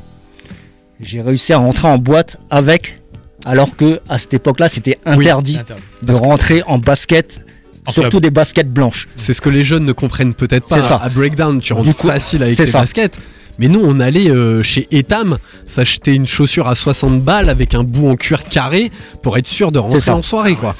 [1.00, 3.00] j'ai réussi à rentrer en boîte avec,
[3.44, 5.82] alors que à cette époque-là, c'était interdit Interdit.
[6.02, 7.40] de rentrer en basket,
[7.86, 8.22] En surtout club.
[8.22, 9.08] des baskets blanches.
[9.16, 10.76] C'est ce que les jeunes ne comprennent peut-être pas.
[10.76, 10.96] C'est ça.
[11.02, 12.80] À Breakdown, tu rentres Du coup, facile avec tes ça.
[12.80, 13.18] baskets.
[13.58, 17.84] Mais nous, on allait euh, chez Etam s'acheter une chaussure à 60 balles avec un
[17.84, 18.90] bout en cuir carré
[19.22, 20.72] pour être sûr de rentrer en soirée, quoi.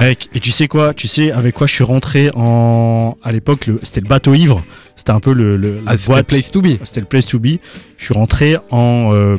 [0.00, 0.94] Mec, et tu sais quoi?
[0.94, 3.16] Tu sais avec quoi je suis rentré en.
[3.22, 4.62] À l'époque, le- c'était le bateau ivre.
[4.96, 5.80] C'était un peu le.
[5.86, 6.68] Ah, c'était place to be.
[6.84, 7.58] C'était le place to be.
[7.98, 9.36] Je suis rentré en euh,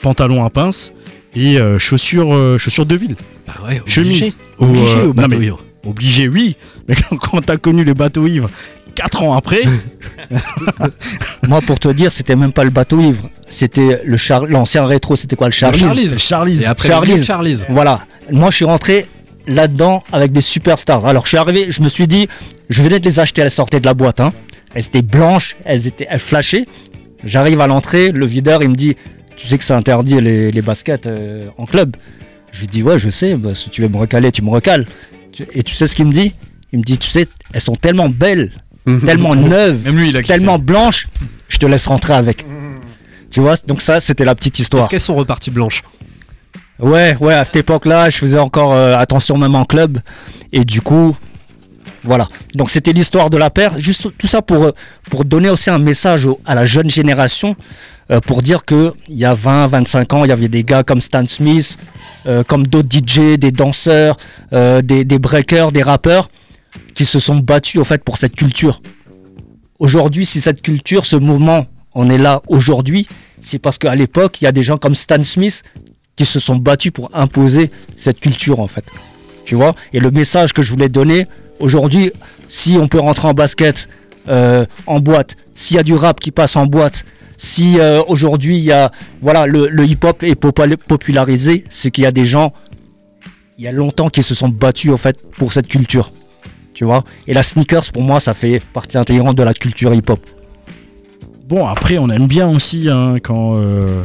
[0.00, 0.92] pantalon à pince
[1.34, 3.16] et euh, chaussures, euh, chaussures de ville.
[3.46, 4.36] Bah ouais, Chemise.
[4.58, 5.58] Obligé, obligé euh, au bateau ivre.
[5.86, 6.56] Obligé, oui.
[6.88, 8.50] Mais quand, quand t'as connu le bateau ivre
[8.98, 9.62] 4 ans après,
[11.48, 14.44] Moi, pour te dire, c'était même pas le bateau ivre, c'était le char...
[14.44, 15.78] l'ancien rétro, c'était quoi le Charlie.
[16.62, 17.18] Et après, Charlize.
[17.18, 17.66] le Charlize.
[17.68, 18.00] Voilà.
[18.32, 19.06] Moi, je suis rentré
[19.46, 21.06] là-dedans avec des superstars.
[21.06, 22.28] Alors, je suis arrivé, je me suis dit,
[22.70, 24.18] je venais de les acheter, elles sortaient de la boîte.
[24.18, 24.32] Hein.
[24.74, 26.66] Elles étaient blanches, elles étaient, elles flashaient.
[27.22, 28.96] J'arrive à l'entrée, le videur, il me dit,
[29.36, 31.96] tu sais que c'est interdit les, les baskets euh, en club.
[32.50, 34.86] Je lui dis, ouais, je sais, bah, si tu veux me recaler, tu me recales.
[35.52, 36.32] Et tu sais ce qu'il me dit?
[36.72, 38.50] Il me dit, tu sais, elles sont tellement belles,
[39.04, 40.34] tellement neuves, Même lui, il a kiffé.
[40.34, 41.06] tellement blanches,
[41.48, 42.44] je te laisse rentrer avec.
[43.30, 44.82] Tu vois, donc ça, c'était la petite histoire.
[44.82, 45.82] Est-ce qu'elles sont reparties blanches?
[46.78, 49.98] Ouais, ouais, à cette époque-là, je faisais encore euh, attention même en club.
[50.52, 51.16] Et du coup,
[52.04, 52.28] voilà.
[52.54, 53.78] Donc c'était l'histoire de la paire.
[53.78, 54.72] Juste tout ça pour, euh,
[55.10, 57.56] pour donner aussi un message au- à la jeune génération.
[58.10, 60.82] euh, pour dire que il y a 20, 25 ans, il y avait des gars
[60.82, 61.76] comme Stan Smith,
[62.26, 64.16] euh, comme d'autres DJ, des danseurs,
[64.54, 66.30] euh, des, des breakers, des rappeurs,
[66.94, 68.80] qui se sont battus en fait pour cette culture.
[69.78, 71.64] Aujourd'hui, si cette culture, ce mouvement,
[71.94, 73.06] on est là aujourd'hui,
[73.40, 75.62] c'est parce qu'à l'époque, il y a des gens comme Stan Smith
[76.16, 78.84] qui se sont battus pour imposer cette culture en fait.
[79.44, 79.74] Tu vois?
[79.92, 81.26] Et le message que je voulais donner,
[81.60, 82.10] aujourd'hui,
[82.48, 83.88] si on peut rentrer en basket,
[84.28, 87.04] euh, en boîte, s'il y a du rap qui passe en boîte,
[87.36, 88.68] si euh, aujourd'hui
[89.22, 92.52] voilà le, hip-hop est popularisé, c'est qu'il y a des gens
[93.58, 96.12] il y a longtemps qui se sont battus en fait pour cette culture.
[96.78, 100.20] Tu vois Et la sneakers pour moi ça fait partie intégrante de la culture hip-hop.
[101.48, 104.04] Bon, après, on aime bien aussi hein, quand, euh,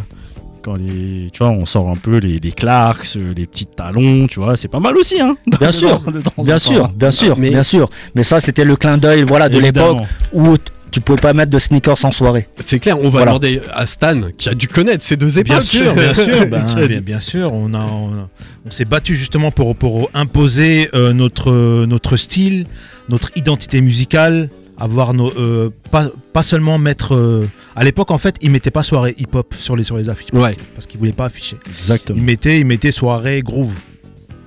[0.64, 4.26] quand les, tu vois, on sort un peu les, les Clarks, euh, les petits talons,
[4.26, 5.22] tu vois, c'est pas mal aussi.
[5.22, 6.60] Hein, Bien sûr, de temps en bien temps.
[6.60, 7.90] sûr, bien sûr, Mais- bien sûr.
[8.16, 10.00] Mais ça c'était le clin d'œil voilà de l'époque
[10.32, 10.56] où
[10.94, 12.48] tu pouvais pas mettre de sneakers en soirée.
[12.60, 13.26] C'est clair, on va Voilà.
[13.32, 15.48] demander à Stan, qui a dû connaître ces deux époques.
[15.52, 17.52] Bien sûr, bien sûr, ben, bien, sûr.
[17.52, 18.30] On a, on, a-
[18.66, 21.52] on s'est battu justement pour pour imposer euh, notre
[21.86, 22.66] notre style,
[23.10, 27.16] notre identité musicale, avoir nos euh, pas pas seulement mettre.
[27.16, 30.30] euh, à l'époque, en fait, ils mettaient pas soirée hip-hop sur les sur les affiches
[30.32, 30.54] parce Ouais.
[30.56, 31.58] que- parce qu'ils voulaient pas afficher.
[31.68, 32.18] Exactement.
[32.20, 33.74] Ils mettaient ils mettaient soirée groove.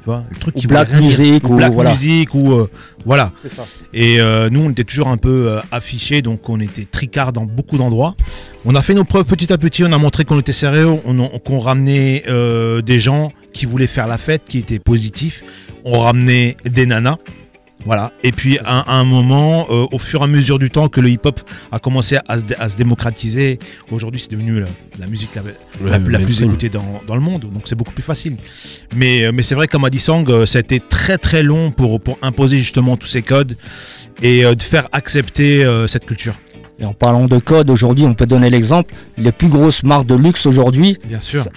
[0.06, 1.90] Tu vois, le truc Ou qui black music, ou black voilà.
[1.90, 2.70] music ou euh,
[3.04, 3.32] voilà.
[3.42, 3.64] C'est ça.
[3.92, 7.42] Et euh, nous, on était toujours un peu euh, affichés, donc on était tricard dans
[7.44, 8.14] beaucoup d'endroits.
[8.64, 11.18] On a fait nos preuves petit à petit, on a montré qu'on était sérieux, on,
[11.18, 15.42] on- qu'on ramenait euh, des gens qui voulaient faire la fête, qui étaient positifs.
[15.84, 17.16] On ramenait des nanas
[17.86, 18.12] Voilà.
[18.22, 21.00] Et puis à, à un moment, euh, au fur et à mesure du temps que
[21.00, 21.40] le hip-hop
[21.72, 23.58] a commencé à se, dé- à se démocratiser,
[23.90, 24.66] aujourd'hui c'est devenu la,
[24.98, 25.42] la musique la,
[25.90, 28.36] la- la plus écoutée dans, dans le monde, donc c'est beaucoup plus facile.
[28.94, 32.00] Mais, euh, mais c'est vrai qu'à Madisang, euh, ça a été très très long pour,
[32.00, 33.56] pour imposer justement tous ces codes
[34.22, 36.34] et euh, de faire accepter euh, cette culture.
[36.78, 38.92] Et en parlant de code, aujourd'hui, on peut donner l'exemple.
[39.16, 40.98] Les plus grosses marques de luxe aujourd'hui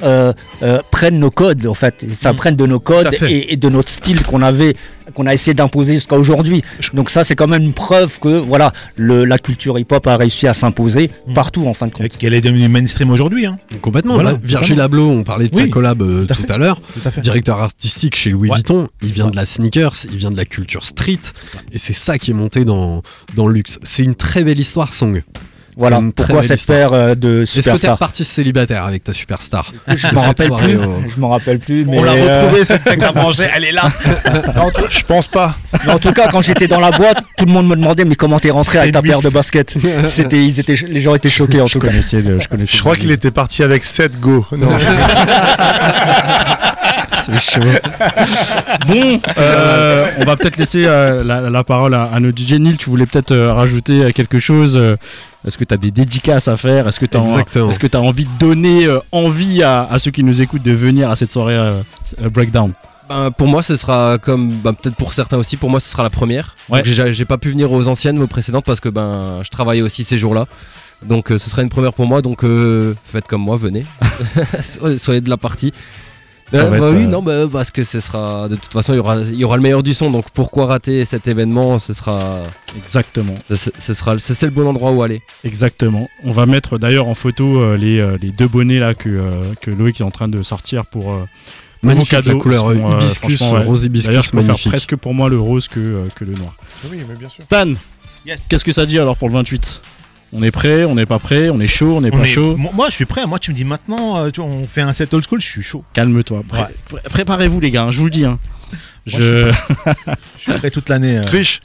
[0.02, 0.32] euh,
[0.64, 2.06] euh, prennent nos codes, en fait.
[2.10, 2.36] Ça Mm.
[2.38, 3.08] prennent de nos codes
[3.52, 4.78] et de notre style qu'on avait,
[5.14, 6.64] qu'on a essayé d'imposer jusqu'à aujourd'hui.
[6.94, 10.48] Donc ça, c'est quand même une preuve que voilà, le, la culture hip-hop a réussi
[10.48, 11.34] à s'imposer Mm.
[11.34, 12.18] partout, en fin de compte.
[12.18, 13.46] Qu'elle est devenue mainstream aujourd'hui.
[13.46, 13.60] Hein.
[13.82, 14.16] Complètement.
[14.16, 14.80] Voilà, bah, Virgil.
[14.80, 16.80] Abloh, on parlait de sa collab euh, tout à tout à l'heure.
[16.82, 17.22] Tout à fait.
[17.22, 18.56] Directeur artistique chez Louis Ouais.
[18.56, 18.88] Vuitton.
[19.02, 21.20] Il vient de la sneakers, il vient de la culture street.
[21.72, 23.02] Et c'est ça qui est monté dans,
[23.36, 23.80] dans le luxe.
[23.84, 25.22] C'est une très belle histoire, Song.
[25.80, 26.78] Voilà pourquoi cette histoire.
[26.78, 27.94] paire euh, de Est-ce que t'es superstars.
[27.94, 30.76] reparti célibataire avec ta superstar Je m'en rappelle plus.
[30.78, 31.86] au- Je m'en rappelle plus.
[31.86, 33.84] Mais On l'a euh, retrouvée, cette tête à manger, elle est là.
[34.90, 35.56] Je pense pas.
[35.86, 38.16] mais en tout cas, quand j'étais dans la boîte, tout le monde me demandait mais
[38.16, 39.76] comment t'es rentré avec ta paire de baskets.
[40.08, 41.88] C'était, ils étaient, les gens étaient choqués en Je tout cas.
[41.88, 44.46] connaissais le- je connaissais Je crois qu'il était parti avec 7 go.
[44.52, 44.68] Non.
[47.14, 47.62] C'est chaud.
[48.88, 52.78] bon, euh, on va peut-être laisser euh, la, la parole à, à notre DJ Neil.
[52.78, 54.78] Tu voulais peut-être euh, rajouter quelque chose
[55.46, 56.88] Est-ce que tu as des dédicaces à faire?
[56.88, 60.72] Est-ce que tu as, envie de donner envie à, à ceux qui nous écoutent de
[60.72, 61.58] venir à cette soirée
[62.22, 62.74] euh, Breakdown?
[63.08, 65.58] Ben, pour moi, ce sera comme ben, peut-être pour certains aussi.
[65.58, 66.56] Pour moi, ce sera la première.
[66.70, 66.82] Ouais.
[66.86, 70.18] J'ai pas pu venir aux anciennes, aux précédentes, parce que ben je travaillais aussi ces
[70.18, 70.46] jours-là.
[71.04, 72.22] Donc euh, ce sera une première pour moi.
[72.22, 73.86] Donc euh, faites comme moi, venez,
[74.98, 75.74] soyez de la partie.
[76.54, 78.98] Euh, bah être, oui, euh, non, bah, parce que ce sera de toute façon, il
[78.98, 80.10] y aura, il y aura le meilleur du son.
[80.10, 82.20] Donc pourquoi rater cet événement Ce sera,
[82.76, 83.36] Exactement.
[83.50, 85.22] ce, sera, c'est le bon endroit où aller.
[85.44, 86.10] Exactement.
[86.24, 89.54] On va mettre d'ailleurs en photo euh, les, euh, les deux bonnets là que, euh,
[89.62, 91.12] que Loïc est en train de sortir pour.
[91.12, 91.26] euh,
[91.82, 92.34] Magnifique, vos cadeaux.
[92.38, 93.64] la couleur sont, hibiscus, ouais.
[93.64, 94.68] rose hibiscus, magnifique.
[94.70, 96.54] presque pour moi le rose que, euh, que le noir.
[96.92, 97.42] Oui, mais bien sûr.
[97.44, 97.68] Stan,
[98.26, 98.48] Yes.
[98.50, 99.82] qu'est-ce que ça dit alors pour le 28
[100.32, 102.56] On est prêt On n'est pas prêt On est chaud On n'est pas est- chaud
[102.58, 103.26] Moi, moi, je suis prêt.
[103.26, 105.48] Moi, tu me dis maintenant, euh, tu vois, on fait un set old school, je
[105.48, 105.84] suis chaud.
[105.94, 106.44] Calme-toi.
[106.48, 108.26] Pré- pré- Préparez-vous les gars, hein, je vous le dis.
[108.26, 108.38] hein.
[109.12, 109.52] Moi, Je...
[110.38, 111.18] Je suis prêt toute l'année.
[111.18, 111.24] euh.
[111.24, 111.60] Triche,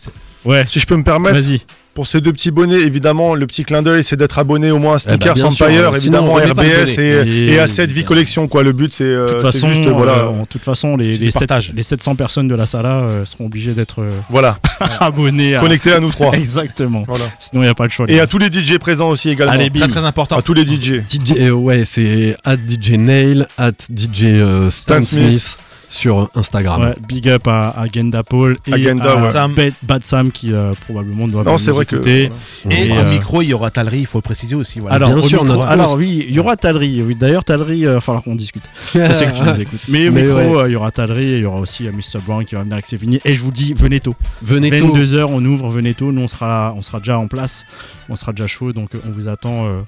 [0.44, 1.60] Ouais, si je peux me permettre, vas-y.
[1.94, 4.94] Pour ces deux petits bonnets, évidemment, le petit clin d'œil, c'est d'être abonné au moins
[4.94, 8.62] à Eh Sneakers bien sûr, Empire, évidemment, RBS et, Et- et A7 V Collection, quoi.
[8.62, 10.12] Le but, c'est euh, De toute c'est façon, juste, voilà.
[10.12, 11.72] euh, en toute façon, les, les, les 7, partages.
[11.74, 14.58] les 700 personnes de la sala euh, seront obligées d'être euh, Voilà,
[15.00, 15.60] abonnées à...
[15.62, 16.32] à nous trois.
[16.36, 17.04] Exactement.
[17.06, 17.24] Voilà.
[17.38, 18.06] Sinon, il n'y a pas de choix.
[18.08, 19.52] Et à tous les DJ présents aussi également.
[19.54, 19.70] Allez.
[19.70, 20.36] Très très important.
[20.36, 21.02] à tous les DJ.
[21.08, 25.30] DJ, euh, ouais, c'est at DJ Nail, at DJ euh, Stan, Stan Smith.
[25.32, 25.58] Smith.
[25.94, 26.80] Sur Instagram.
[26.82, 29.30] Ouais, big up à, à Genda Paul et À Genda, à ouais.
[29.30, 29.54] Sam.
[29.54, 31.96] Bad, Bad Sam qui euh, probablement doit Non, c'est vrai que.
[31.96, 32.30] écouter.
[32.64, 32.78] voilà.
[32.80, 34.80] Et, Et, au euh, micro, il y aura Talry, il faut le préciser aussi.
[34.80, 34.96] Voilà.
[34.96, 37.02] Alors, Bien au sûr, micro- notre alors oui, il y aura Talry.
[37.02, 38.64] Oui, d'ailleurs, Talry, il va falloir qu'on discute.
[38.94, 39.80] Je sais que tu nous écoutes.
[39.88, 40.56] Mais au Mais micro, ouais.
[40.62, 42.20] euh, il y aura Talry et il y aura aussi euh, Mr.
[42.26, 43.18] Brown qui va venir avec ses vignes.
[43.24, 44.14] Et je vous dis, venez tôt.
[44.42, 44.94] Venez tôt.
[44.96, 46.10] 22h, on ouvre, venez tôt.
[46.12, 47.64] Nous, on sera, là, on sera déjà en place.
[48.08, 48.72] On sera déjà chaud.
[48.72, 49.80] Donc, euh, on vous attend euh,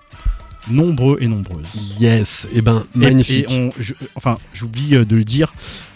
[0.68, 1.64] nombreux et nombreuses.
[2.00, 3.46] Yes, et ben Et- magnifique.
[3.50, 5.54] Et, on, je- enfin, j'oublie euh, de le dire.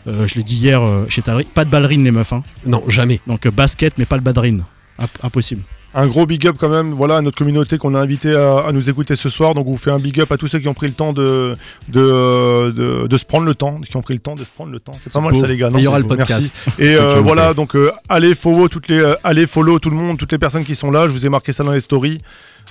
[0.08, 1.44] euh, je l'ai dit hier euh, chez Talry.
[1.44, 2.32] Pas de ballerine, les meufs.
[2.32, 2.42] hein.
[2.66, 3.20] Non, jamais.
[3.26, 4.64] Donc, euh, basket, mais pas de ballerine.
[4.98, 5.62] Imp- impossible.
[5.92, 8.70] Un gros big up quand même, voilà, à notre communauté qu'on a invité à, à
[8.70, 9.54] nous écouter ce soir.
[9.54, 11.12] Donc on vous fait un big up à tous ceux qui ont pris le temps
[11.12, 11.56] de,
[11.88, 14.70] de, de, de se prendre le temps, qui ont pris le temps de se prendre
[14.70, 14.92] le temps.
[14.98, 15.40] C'est pas mal beau.
[15.40, 15.68] ça les gars.
[15.68, 16.14] Non, il y aura le beau.
[16.14, 16.62] podcast.
[16.66, 16.82] Merci.
[16.82, 20.16] Et euh, voilà, donc euh, allez follow toutes les, euh, allez follow tout le monde,
[20.16, 21.08] toutes les personnes qui sont là.
[21.08, 22.18] Je vous ai marqué ça dans les stories.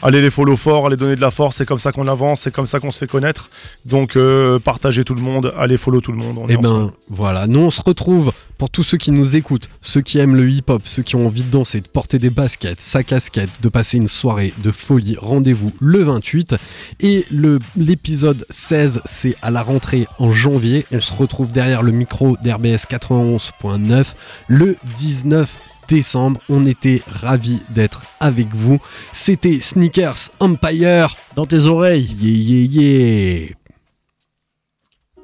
[0.01, 1.57] Allez les follow fort, allez donner de la force.
[1.57, 3.49] C'est comme ça qu'on avance, c'est comme ça qu'on se fait connaître.
[3.85, 6.49] Donc euh, partagez tout le monde, allez follow tout le monde.
[6.49, 6.61] Et ensemble.
[6.61, 10.35] ben voilà, nous on se retrouve pour tous ceux qui nous écoutent, ceux qui aiment
[10.35, 13.69] le hip-hop, ceux qui ont envie de danser, de porter des baskets, sa casquette, de
[13.69, 15.17] passer une soirée de folie.
[15.19, 16.55] Rendez-vous le 28
[17.01, 20.85] et le l'épisode 16 c'est à la rentrée en janvier.
[20.93, 24.13] On se retrouve derrière le micro d'RBS 91.9
[24.47, 26.39] le 19 décembre.
[26.47, 28.79] On était ravis d'être avec vous.
[29.11, 31.15] C'était Sneakers Empire.
[31.35, 32.15] Dans tes oreilles.
[32.19, 33.55] Yeah yeah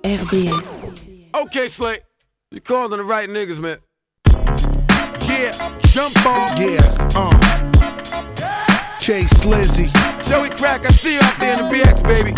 [0.03, 0.17] yeah.
[0.17, 0.91] RBS.
[1.43, 2.01] Okay, Slay.
[2.51, 3.77] You calling the right niggas, man.
[5.27, 5.51] Yeah,
[5.91, 6.57] jump on.
[6.57, 7.34] Yeah, uh.
[9.05, 9.87] K Slizzy.
[10.27, 12.33] Joey Crack, I see you out there in the BX, baby.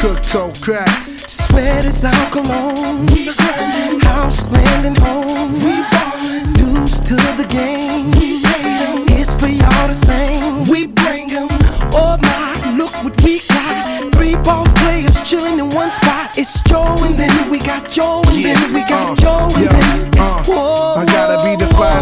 [0.00, 0.88] Cook, cold crack.
[1.28, 3.06] Sweat is our cologne.
[3.06, 4.00] We grindin'.
[4.00, 5.52] House, land, and home.
[5.62, 6.52] We ballin'.
[6.54, 8.10] Dues to the game.
[8.18, 9.06] We made 'em.
[9.10, 10.64] It's for y'all the same.
[10.64, 11.50] We bring 'em.
[11.94, 14.12] Oh my, look what we got.
[14.12, 16.36] Three balls players chilling in one spot.
[16.36, 20.08] It's Joe and then we got Joe and then we got Joe and uh, then
[20.18, 20.82] it's whoa.
[20.82, 20.87] Uh.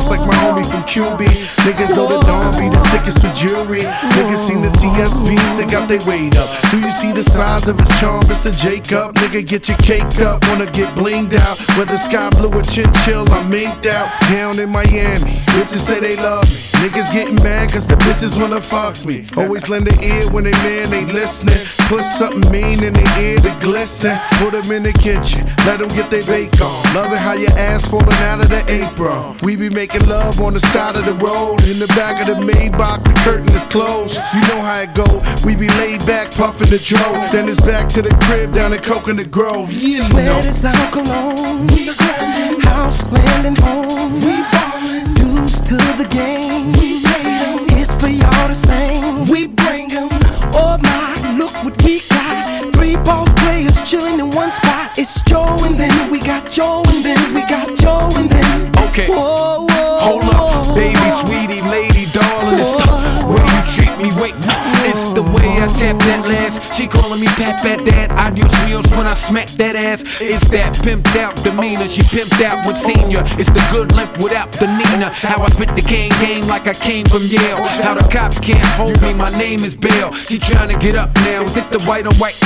[0.06, 1.26] Flyest like my homie from QB.
[1.66, 3.80] Niggas know the dawn be the sickest with jewelry.
[3.80, 6.48] Niggas seen the TSB, sick out they weight up.
[6.70, 8.56] Do you see the size of his charm, Mr.
[8.56, 9.14] Jacob?
[9.16, 11.58] Nigga, get your cake up, wanna get blinged out.
[11.76, 14.08] Whether sky blue or chinchill, I'm minked out.
[14.30, 16.66] Down in Miami, bitches say they love me.
[16.76, 19.26] Niggas getting mad cause the bitches wanna fuck me.
[19.36, 21.58] Always lend an ear when they man ain't listening.
[21.88, 24.18] Put something mean in their ear to glisten.
[24.38, 26.94] Put them in the kitchen, let them get their bake on.
[26.94, 29.38] Love it how your ass falling out of the apron.
[29.42, 31.62] We be making love on the side of the road.
[31.68, 34.16] In the back of the Maybach, the curtain is closed.
[34.34, 35.22] You know how it go.
[35.44, 37.00] We be laid back, puffing the dro.
[37.32, 39.72] Then it's back to the crib down in Coconut Grove.
[39.72, 40.38] You Sweat know.
[40.38, 41.66] is our cologne.
[41.68, 42.60] We grinding.
[42.60, 44.14] House, land, and home.
[44.20, 45.14] We ballin'.
[45.14, 46.72] Dues to the game.
[46.72, 47.66] We 'em.
[47.78, 49.24] It's for y'all to sing.
[49.26, 50.08] We bring bring 'em.
[50.54, 52.72] Oh my, look what we got.
[52.74, 54.98] Three boss players chilling in one spot.
[54.98, 58.92] It's Joe and then we got Joe and then we got Joe and then it's
[58.92, 59.06] Okay.
[59.12, 59.66] whoa,
[60.06, 60.94] Hold up, baby,
[61.26, 62.60] sweetie, lady, darling.
[62.62, 64.08] It's the way you treat me.
[64.22, 64.76] Wait, no?
[64.86, 66.74] it's the way I tap that last.
[66.74, 68.12] She calling me Pat Pat Dad.
[68.12, 70.02] Adios wheels when I smack that ass.
[70.20, 71.88] It's that pimped out demeanor.
[71.88, 73.22] She pimped out with senior.
[73.34, 75.10] It's the good limp without the Nina.
[75.10, 77.66] How I spit the cane game like I came from Yale.
[77.82, 79.12] How the cops can't hold me.
[79.12, 80.12] My name is Bill.
[80.12, 81.42] She trying to get up now.
[81.42, 82.38] Is it the white on white?